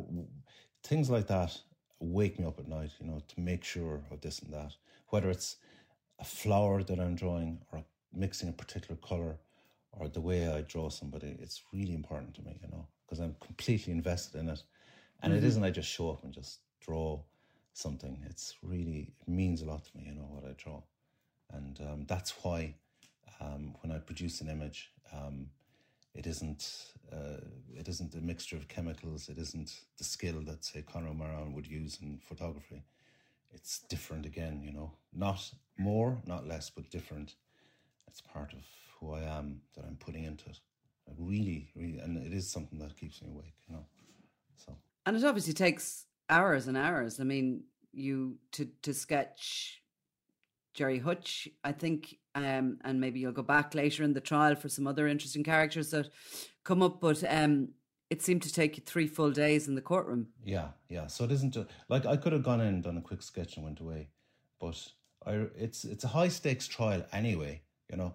Things 0.83 1.11
like 1.11 1.27
that 1.27 1.57
wake 1.99 2.39
me 2.39 2.47
up 2.47 2.59
at 2.59 2.67
night, 2.67 2.93
you 2.99 3.07
know, 3.07 3.21
to 3.29 3.41
make 3.41 3.63
sure 3.63 4.03
of 4.11 4.23
this 4.23 4.39
and 4.39 4.53
that. 4.55 4.73
Whether 5.09 5.29
it's 5.29 5.57
a 6.19 6.25
flower 6.25 6.83
that 6.83 6.99
I'm 6.99 7.15
drawing 7.15 7.61
or 7.71 7.85
mixing 8.13 8.49
a 8.49 8.53
particular 8.53 8.97
color 8.97 9.39
or 9.93 10.09
the 10.09 10.21
way 10.21 10.49
I 10.49 10.63
draw 10.63 10.89
somebody, 10.89 11.37
it's 11.41 11.63
really 11.73 11.95
important 11.95 12.35
to 12.35 12.43
me, 12.43 12.59
you 12.63 12.69
know, 12.69 12.87
because 13.05 13.19
I'm 13.19 13.37
completely 13.41 13.93
invested 13.93 14.39
in 14.41 14.49
it. 14.49 14.63
And 15.23 15.35
it 15.35 15.45
isn't 15.45 15.65
I 15.65 15.71
just 15.71 15.89
show 15.89 16.11
up 16.11 16.25
and 16.25 16.33
just 16.33 16.61
draw 16.81 17.21
something. 17.75 18.19
It's 18.27 18.57
really, 18.63 19.13
it 19.21 19.29
means 19.29 19.61
a 19.61 19.67
lot 19.67 19.85
to 19.85 19.97
me, 19.97 20.05
you 20.07 20.15
know, 20.15 20.29
what 20.31 20.45
I 20.45 20.55
draw. 20.57 20.83
And 21.53 21.79
um, 21.81 22.05
that's 22.07 22.33
why 22.43 22.75
um, 23.41 23.75
when 23.83 23.93
I 23.93 23.99
produce 23.99 24.41
an 24.41 24.49
image, 24.49 24.93
um, 25.13 25.49
it 26.15 26.27
isn't 26.27 26.93
uh, 27.13 27.41
it 27.77 27.89
isn't 27.89 28.15
a 28.15 28.21
mixture 28.21 28.57
of 28.57 28.69
chemicals. 28.69 29.29
It 29.29 29.39
isn't 29.39 29.81
the 29.99 30.05
skill 30.05 30.41
that 30.43 30.65
say 30.65 30.83
Conor 30.83 31.15
Maran 31.15 31.55
would 31.55 31.67
use 31.67 31.99
in 32.03 32.19
photography. 32.19 32.83
It's 33.53 33.81
different 33.89 34.27
again, 34.27 34.63
you 34.63 34.73
know, 34.73 34.93
not 35.13 35.53
more, 35.79 36.19
not 36.27 36.47
less, 36.47 36.71
but 36.71 36.91
different. 36.91 37.35
It's 38.11 38.21
part 38.21 38.53
of 38.53 38.65
who 38.99 39.13
I 39.13 39.23
am 39.23 39.61
that 39.77 39.85
I'm 39.85 39.97
putting 39.97 40.25
into 40.25 40.51
it. 40.51 40.59
I 41.09 41.13
really, 41.17 41.71
really, 41.77 41.99
and 41.99 42.19
it 42.19 42.33
is 42.33 42.51
something 42.51 42.79
that 42.81 42.97
keeps 42.97 43.23
me 43.23 43.29
awake, 43.31 43.55
you 43.69 43.75
know. 43.75 43.87
So 44.57 44.77
And 45.07 45.17
it 45.17 45.25
obviously 45.25 45.55
takes 45.55 46.07
hours 46.29 46.67
and 46.67 46.77
hours. 46.77 47.21
I 47.21 47.25
mean, 47.25 47.65
you 47.93 48.39
to 48.53 48.69
to 48.83 48.93
sketch 48.93 49.83
Gerry 50.75 50.99
Hutch, 50.99 51.49
I 51.63 51.73
think, 51.73 52.17
um, 52.35 52.79
and 52.85 53.01
maybe 53.01 53.21
you'll 53.21 53.33
go 53.33 53.43
back 53.43 53.75
later 53.75 54.03
in 54.03 54.13
the 54.13 54.21
trial 54.21 54.57
for 54.57 54.69
some 54.69 54.87
other 54.87 55.07
interesting 55.07 55.45
characters 55.45 55.91
that 55.91 56.09
come 56.65 56.83
up. 56.83 57.01
But 57.01 57.23
um, 57.29 57.71
it 58.11 58.23
seemed 58.23 58.43
to 58.43 58.53
take 58.53 58.77
you 58.77 58.83
three 58.85 59.07
full 59.07 59.31
days 59.31 59.69
in 59.69 59.77
the 59.77 59.81
courtroom. 59.81 60.29
Yeah, 60.45 60.69
yeah. 60.89 61.07
So 61.07 61.25
it 61.25 61.31
isn't 61.31 61.55
just, 61.55 61.69
like 61.89 62.07
I 62.07 62.17
could 62.17 62.33
have 62.33 62.43
gone 62.43 62.61
in 62.61 62.67
and 62.67 62.83
done 62.83 62.97
a 62.97 63.03
quick 63.03 63.23
sketch 63.23 63.57
and 63.57 63.65
went 63.65 63.81
away, 63.81 64.09
but 64.61 64.85
I 65.27 65.47
it's 65.57 65.85
it's 65.85 66.05
a 66.05 66.09
high 66.09 66.29
stakes 66.29 66.67
trial 66.67 67.05
anyway, 67.13 67.63
you 67.91 67.97
know, 67.97 68.15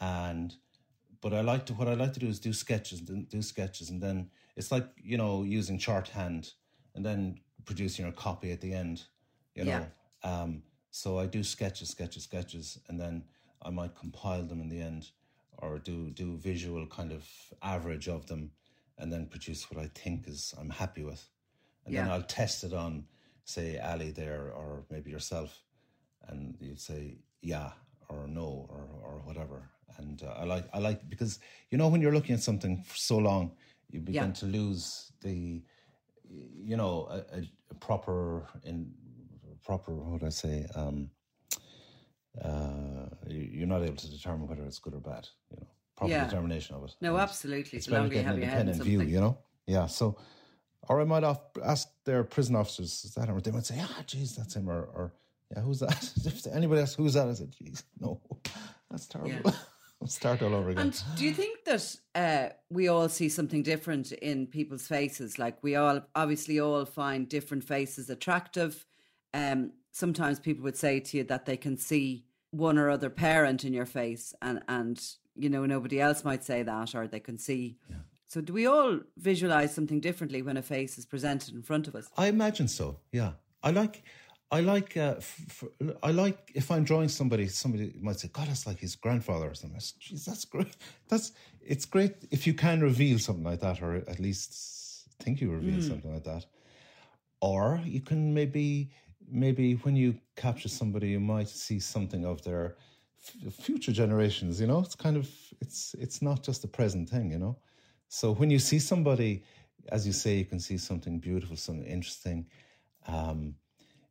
and 0.00 0.54
but 1.20 1.32
I 1.34 1.40
like 1.40 1.66
to 1.66 1.74
what 1.74 1.88
I 1.88 1.94
like 1.94 2.12
to 2.14 2.20
do 2.20 2.28
is 2.28 2.38
do 2.38 2.52
sketches, 2.52 3.08
and 3.08 3.28
do 3.28 3.42
sketches, 3.42 3.90
and 3.90 4.00
then 4.00 4.30
it's 4.56 4.70
like 4.70 4.86
you 5.02 5.16
know 5.16 5.42
using 5.42 5.78
shorthand 5.78 6.52
and 6.94 7.04
then 7.04 7.40
producing 7.64 8.06
a 8.06 8.12
copy 8.12 8.52
at 8.52 8.60
the 8.60 8.72
end, 8.72 9.04
you 9.54 9.64
know. 9.64 9.86
Um, 10.24 10.62
so 10.90 11.18
I 11.18 11.26
do 11.26 11.42
sketches, 11.44 11.90
sketches, 11.90 12.24
sketches, 12.24 12.78
and 12.88 12.98
then 12.98 13.24
I 13.62 13.70
might 13.70 13.94
compile 13.94 14.42
them 14.42 14.60
in 14.60 14.68
the 14.68 14.80
end, 14.80 15.10
or 15.58 15.78
do 15.78 16.10
do 16.10 16.36
visual 16.38 16.86
kind 16.86 17.12
of 17.12 17.28
average 17.62 18.08
of 18.08 18.26
them, 18.26 18.52
and 18.98 19.12
then 19.12 19.26
produce 19.26 19.70
what 19.70 19.82
I 19.84 19.88
think 19.94 20.28
is 20.28 20.54
I'm 20.58 20.70
happy 20.70 21.04
with, 21.04 21.28
and 21.86 21.94
then 21.94 22.08
I'll 22.10 22.22
test 22.22 22.64
it 22.64 22.72
on, 22.72 23.04
say 23.44 23.78
Ali 23.78 24.10
there, 24.12 24.52
or 24.52 24.84
maybe 24.90 25.10
yourself, 25.10 25.62
and 26.28 26.56
you'd 26.60 26.80
say 26.80 27.18
yeah 27.42 27.72
or 28.08 28.26
no 28.26 28.66
or 28.70 28.88
or 29.04 29.20
whatever. 29.24 29.62
And 29.98 30.22
uh, 30.22 30.34
I 30.38 30.44
like 30.44 30.66
I 30.72 30.78
like 30.78 31.08
because 31.08 31.38
you 31.70 31.78
know 31.78 31.88
when 31.88 32.00
you're 32.00 32.12
looking 32.14 32.34
at 32.34 32.42
something 32.42 32.82
for 32.82 32.96
so 32.96 33.18
long, 33.18 33.52
you 33.90 34.00
begin 34.00 34.28
Yeah. 34.28 34.32
to 34.32 34.46
lose 34.46 35.12
the 35.20 35.62
you 36.30 36.76
know 36.76 37.08
a, 37.10 37.38
a, 37.70 37.74
proper 37.80 38.46
in 38.64 38.92
proper 39.64 39.92
what 39.94 40.22
I 40.22 40.28
say 40.30 40.66
um, 40.74 41.10
uh, 42.44 43.06
you- 43.26 43.50
you're 43.52 43.66
not 43.66 43.82
able 43.82 43.96
to 43.96 44.10
determine 44.10 44.46
whether 44.48 44.64
it's 44.64 44.78
good 44.78 44.94
or 44.94 45.00
bad. 45.00 45.28
You 45.50 45.56
know, 45.60 45.66
proper 45.96 46.12
Yeah. 46.12 46.24
determination 46.26 46.76
of 46.76 46.84
it. 46.84 46.94
No, 47.00 47.14
And 47.14 47.22
absolutely. 47.22 47.78
It's 47.78 47.86
The 47.86 47.94
longer 47.94 48.16
you 48.16 48.22
have 48.22 48.34
an 48.36 48.42
your 48.42 48.50
independent 48.50 48.82
view. 48.82 49.00
You 49.02 49.20
know, 49.20 49.38
yeah. 49.66 49.86
So, 49.86 50.16
or 50.88 51.00
I 51.00 51.04
might 51.04 51.24
off, 51.24 51.40
ask 51.64 51.88
their 52.04 52.22
prison 52.24 52.54
officers 52.56 53.04
is 53.04 53.14
that, 53.14 53.28
him? 53.28 53.36
or 53.36 53.40
they 53.40 53.50
might 53.50 53.66
say, 53.66 53.78
"Ah, 53.80 54.02
geez, 54.06 54.36
that's 54.36 54.54
him," 54.54 54.68
or, 54.68 54.82
or 54.82 55.12
"Yeah, 55.54 55.62
who's 55.62 55.80
that?" 55.80 56.12
if 56.24 56.46
anybody 56.46 56.82
asks 56.82 56.96
who's 56.96 57.14
that, 57.14 57.28
I 57.28 57.34
said, 57.34 57.52
"Geez, 57.52 57.84
no, 58.00 58.20
that's 58.90 59.06
terrible." 59.06 59.54
Start 60.06 60.42
all 60.42 60.54
over 60.54 60.70
again. 60.70 60.86
And 60.86 61.02
do 61.16 61.24
you 61.24 61.34
think 61.34 61.64
that 61.64 61.96
uh, 62.14 62.54
we 62.70 62.86
all 62.86 63.08
see 63.08 63.28
something 63.28 63.64
different 63.64 64.12
in 64.12 64.46
people's 64.46 64.86
faces? 64.86 65.40
Like 65.40 65.60
we 65.62 65.74
all 65.74 66.02
obviously 66.14 66.60
all 66.60 66.84
find 66.84 67.28
different 67.28 67.64
faces 67.64 68.08
attractive. 68.08 68.86
Um, 69.34 69.72
sometimes 69.90 70.38
people 70.38 70.62
would 70.62 70.76
say 70.76 71.00
to 71.00 71.16
you 71.16 71.24
that 71.24 71.46
they 71.46 71.56
can 71.56 71.76
see 71.76 72.24
one 72.52 72.78
or 72.78 72.90
other 72.90 73.10
parent 73.10 73.64
in 73.64 73.72
your 73.72 73.86
face, 73.86 74.34
and 74.40 74.62
and 74.68 75.02
you 75.34 75.50
know 75.50 75.66
nobody 75.66 76.00
else 76.00 76.24
might 76.24 76.44
say 76.44 76.62
that, 76.62 76.94
or 76.94 77.08
they 77.08 77.20
can 77.20 77.38
see. 77.38 77.76
So 78.28 78.42
do 78.42 78.52
we 78.52 78.66
all 78.66 79.00
visualize 79.16 79.74
something 79.74 80.00
differently 80.00 80.42
when 80.42 80.58
a 80.58 80.62
face 80.62 80.98
is 80.98 81.06
presented 81.06 81.54
in 81.54 81.62
front 81.62 81.88
of 81.88 81.94
us? 81.94 82.08
I 82.16 82.26
imagine 82.28 82.68
so. 82.68 83.00
Yeah, 83.10 83.32
I 83.62 83.70
like, 83.70 84.02
I 84.50 84.60
like, 84.60 84.96
uh, 84.96 85.16
f- 85.18 85.62
f- 85.62 85.96
I 86.02 86.10
like 86.10 86.52
if 86.54 86.70
I'm 86.70 86.84
drawing 86.84 87.08
somebody, 87.08 87.48
somebody 87.48 87.92
might 88.00 88.18
say, 88.18 88.28
"God, 88.32 88.48
that's 88.48 88.66
like 88.66 88.78
his 88.80 88.96
grandfather 88.96 89.50
or 89.50 89.54
something." 89.54 89.78
Say, 89.80 89.96
Jeez, 90.00 90.24
that's 90.24 90.44
great. 90.46 90.74
That's 91.08 91.32
it's 91.60 91.84
great 91.84 92.14
if 92.30 92.46
you 92.46 92.54
can 92.54 92.80
reveal 92.80 93.18
something 93.18 93.44
like 93.44 93.60
that, 93.60 93.82
or 93.82 93.96
at 93.96 94.18
least 94.18 95.08
think 95.20 95.40
you 95.40 95.50
reveal 95.50 95.80
something 95.82 96.12
like 96.12 96.24
that. 96.24 96.46
Or 97.40 97.80
you 97.84 98.00
can 98.00 98.32
maybe, 98.34 98.90
maybe 99.30 99.74
when 99.74 99.96
you 99.96 100.18
capture 100.36 100.68
somebody, 100.68 101.08
you 101.08 101.20
might 101.20 101.48
see 101.48 101.78
something 101.78 102.24
of 102.24 102.42
their 102.42 102.76
f- 103.22 103.52
future 103.52 103.92
generations. 103.92 104.60
You 104.60 104.66
know, 104.66 104.80
it's 104.80 104.94
kind 104.94 105.16
of 105.16 105.28
it's 105.60 105.94
it's 105.98 106.22
not 106.22 106.42
just 106.42 106.62
the 106.62 106.68
present 106.68 107.10
thing. 107.10 107.30
You 107.30 107.38
know, 107.38 107.58
so 108.08 108.32
when 108.32 108.50
you 108.50 108.58
see 108.58 108.78
somebody, 108.78 109.44
as 109.92 110.06
you 110.06 110.12
say, 110.12 110.36
you 110.38 110.44
can 110.46 110.60
see 110.60 110.78
something 110.78 111.18
beautiful, 111.18 111.56
something 111.56 111.86
interesting. 111.86 112.46
Um, 113.06 113.54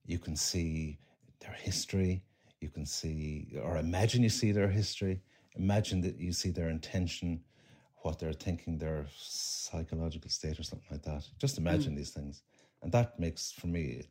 you 0.08 0.18
can 0.18 0.36
see 0.36 0.98
their 1.40 1.52
history. 1.52 2.24
You 2.60 2.70
can 2.70 2.86
see, 2.86 3.60
or 3.62 3.78
imagine 3.78 4.24
you 4.24 4.30
see 4.30 4.52
their 4.52 4.70
history. 4.70 5.22
Imagine 5.56 6.02
that 6.02 6.18
you 6.20 6.34
see 6.34 6.50
their 6.50 6.70
intention, 6.70 7.42
what 7.98 8.18
they're 8.18 8.34
thinking, 8.34 8.80
their 8.80 9.06
psychological 9.16 10.32
state, 10.32 10.60
or 10.60 10.64
something 10.64 10.88
like 10.90 11.04
that. 11.04 11.28
Just 11.38 11.58
hmm. 11.58 11.68
imagine 11.68 11.94
these 11.94 12.10
things, 12.10 12.42
and 12.82 12.92
that 12.94 13.20
makes 13.20 13.52
for 13.52 13.68
me 13.68 14.04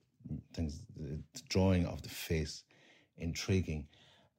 things 0.54 0.80
the 0.96 1.18
drawing 1.48 1.86
of 1.86 2.02
the 2.02 2.08
face 2.08 2.62
intriguing. 3.18 3.86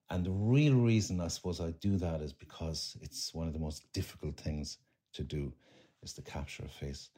And 0.10 0.26
the 0.26 0.32
real 0.32 0.76
reason 0.76 1.20
I 1.20 1.28
suppose 1.28 1.60
I 1.60 1.72
do 1.82 1.98
that 1.98 2.22
is 2.22 2.32
because 2.32 2.96
it's 3.02 3.34
one 3.34 3.48
of 3.48 3.54
the 3.54 3.60
most 3.60 3.92
difficult 3.92 4.38
things 4.38 4.78
to 5.14 5.24
do 5.24 5.54
is 6.02 6.14
to 6.14 6.22
capture 6.22 6.64
a 6.64 6.70
face 6.70 7.10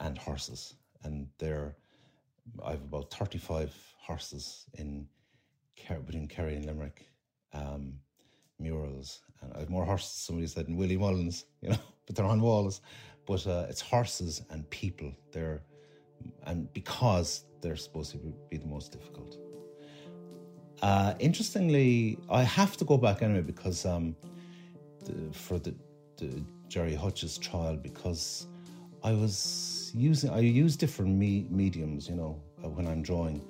and 0.00 0.18
horses. 0.18 0.74
And 1.04 1.28
they're 1.38 1.76
I 2.64 2.72
have 2.72 2.82
about 2.82 3.12
35 3.12 3.72
horses 3.98 4.66
in 4.74 5.06
between 6.06 6.28
Kerry 6.28 6.56
and 6.56 6.66
Limerick 6.66 7.08
um, 7.52 7.94
murals. 8.58 9.20
And 9.40 9.52
I 9.54 9.60
have 9.60 9.70
more 9.70 9.84
horses, 9.84 10.10
somebody 10.10 10.46
said, 10.46 10.68
in 10.68 10.76
Willie 10.76 10.96
Mullins, 10.96 11.44
you 11.60 11.70
know, 11.70 11.76
but 12.06 12.16
they're 12.16 12.24
on 12.24 12.40
walls. 12.40 12.80
But 13.26 13.46
uh, 13.46 13.66
it's 13.68 13.80
horses 13.80 14.42
and 14.50 14.68
people. 14.70 15.12
They're, 15.32 15.62
and 16.46 16.72
because 16.72 17.44
they're 17.60 17.76
supposed 17.76 18.12
to 18.12 18.18
be, 18.18 18.32
be 18.50 18.56
the 18.58 18.66
most 18.66 18.92
difficult. 18.92 19.36
Uh, 20.82 21.14
interestingly, 21.20 22.18
I 22.28 22.42
have 22.42 22.76
to 22.78 22.84
go 22.84 22.96
back 22.96 23.22
anyway 23.22 23.42
because 23.42 23.86
um, 23.86 24.16
the, 25.04 25.32
for 25.32 25.58
the, 25.58 25.74
the 26.16 26.42
Gerry 26.68 26.94
Hutch's 26.94 27.38
trial 27.38 27.76
because 27.76 28.48
I 29.04 29.12
was 29.12 29.81
using 29.94 30.30
I 30.30 30.40
use 30.40 30.76
different 30.76 31.16
me- 31.16 31.46
mediums, 31.50 32.08
you 32.08 32.14
know, 32.14 32.40
uh, 32.64 32.68
when 32.68 32.86
I'm 32.86 33.02
drawing, 33.02 33.42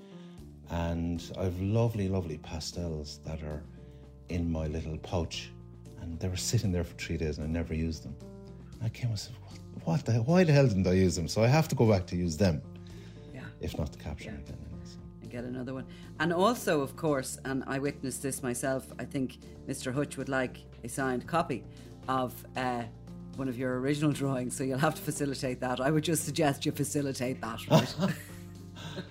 and 0.71 1.23
I've 1.39 1.61
lovely, 1.61 2.09
lovely 2.09 2.39
pastels 2.39 3.21
that 3.25 3.43
are 3.43 3.63
in 4.29 4.51
my 4.51 4.67
little 4.67 4.97
pouch, 4.99 5.51
and 6.01 6.19
they 6.19 6.29
were 6.29 6.37
sitting 6.37 6.73
there 6.73 6.85
for 6.85 6.95
three 6.95 7.17
days, 7.17 7.39
and 7.39 7.47
I 7.47 7.51
never 7.51 7.75
used 7.75 8.05
them. 8.05 8.15
I 8.83 8.89
came 8.89 9.11
and 9.11 9.19
said, 9.19 9.35
"What, 9.45 9.59
what 9.85 10.05
the? 10.05 10.15
Why 10.23 10.45
the 10.45 10.53
hell 10.53 10.67
didn't 10.67 10.87
I 10.87 10.93
use 10.95 11.15
them?" 11.17 11.29
So 11.29 11.43
I 11.43 11.47
have 11.49 11.69
to 11.69 11.75
go 11.75 11.87
back 11.89 12.07
to 12.07 12.17
use 12.17 12.37
them, 12.37 12.63
Yeah. 13.35 13.43
if 13.61 13.77
not 13.79 13.93
to 13.93 13.99
capture 13.99 14.31
them 14.31 14.43
again. 14.67 14.81
so. 14.85 14.99
and 15.23 15.31
get 15.31 15.45
another 15.45 15.75
one. 15.75 15.87
And 16.19 16.33
also, 16.33 16.81
of 16.81 16.97
course, 16.97 17.39
and 17.45 17.63
I 17.67 17.79
witnessed 17.79 18.23
this 18.23 18.43
myself, 18.43 18.87
I 18.99 19.05
think 19.05 19.39
Mr. 19.69 19.93
Hutch 19.95 20.17
would 20.17 20.29
like 20.29 20.59
a 20.85 20.89
signed 20.89 21.27
copy 21.27 21.65
of 22.09 22.33
uh, 22.57 22.83
one 23.37 23.49
of 23.49 23.59
your 23.59 23.79
original 23.81 24.13
drawings, 24.13 24.57
so 24.57 24.65
you'll 24.65 24.79
have 24.79 24.95
to 24.95 25.03
facilitate 25.03 25.61
that. 25.61 25.81
I 25.81 25.91
would 25.91 26.05
just 26.05 26.25
suggest 26.25 26.67
you 26.67 26.73
facilitate 26.73 27.41
that, 27.41 27.69
right? 27.71 27.95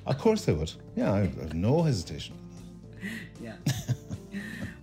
Of 0.05 0.17
course 0.19 0.45
they 0.45 0.53
would. 0.53 0.71
Yeah, 0.95 1.11
I 1.11 1.21
I 1.21 1.21
have 1.21 1.53
no 1.55 1.81
hesitation. 1.81 2.35
yeah. 3.41 3.55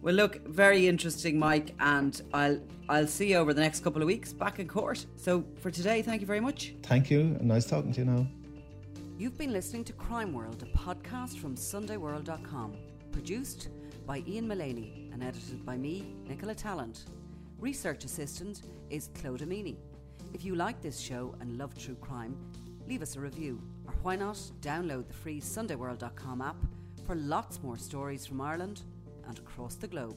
Well, 0.02 0.14
look, 0.14 0.46
very 0.46 0.88
interesting, 0.88 1.38
Mike, 1.38 1.74
and 1.80 2.20
I'll 2.32 2.58
I'll 2.88 3.06
see 3.06 3.30
you 3.30 3.36
over 3.36 3.52
the 3.52 3.60
next 3.60 3.84
couple 3.84 4.00
of 4.00 4.06
weeks 4.06 4.32
back 4.32 4.58
in 4.58 4.66
court. 4.66 5.04
So 5.16 5.44
for 5.60 5.70
today, 5.70 6.02
thank 6.02 6.20
you 6.20 6.26
very 6.26 6.40
much. 6.40 6.74
Thank 6.82 7.10
you. 7.10 7.36
Nice 7.40 7.66
talking 7.66 7.92
to 7.92 8.00
you 8.00 8.06
now. 8.06 8.26
You've 9.18 9.36
been 9.36 9.52
listening 9.52 9.84
to 9.84 9.92
Crime 9.92 10.32
World, 10.32 10.62
a 10.62 10.78
podcast 10.78 11.38
from 11.38 11.56
SundayWorld.com, 11.56 12.76
produced 13.10 13.68
by 14.06 14.22
Ian 14.26 14.46
Mullaney 14.48 15.10
and 15.12 15.22
edited 15.22 15.66
by 15.66 15.76
me, 15.76 16.14
Nicola 16.28 16.54
Tallant. 16.54 17.04
Research 17.58 18.04
assistant 18.04 18.62
is 18.88 19.10
Claude 19.20 19.40
Amini. 19.40 19.78
If 20.32 20.44
you 20.44 20.54
like 20.54 20.80
this 20.80 21.00
show 21.00 21.34
and 21.40 21.58
love 21.58 21.76
true 21.76 21.96
crime, 21.96 22.36
leave 22.86 23.02
us 23.02 23.16
a 23.16 23.20
review, 23.20 23.60
or 23.84 23.94
why 24.02 24.14
not 24.14 24.36
download 24.60 25.08
the 25.08 25.14
free 25.14 25.40
SundayWorld.com 25.40 26.40
app 26.40 26.56
for 27.04 27.16
lots 27.16 27.60
more 27.60 27.76
stories 27.76 28.24
from 28.24 28.40
Ireland 28.40 28.82
and 29.26 29.36
across 29.40 29.74
the 29.74 29.88
globe. 29.88 30.16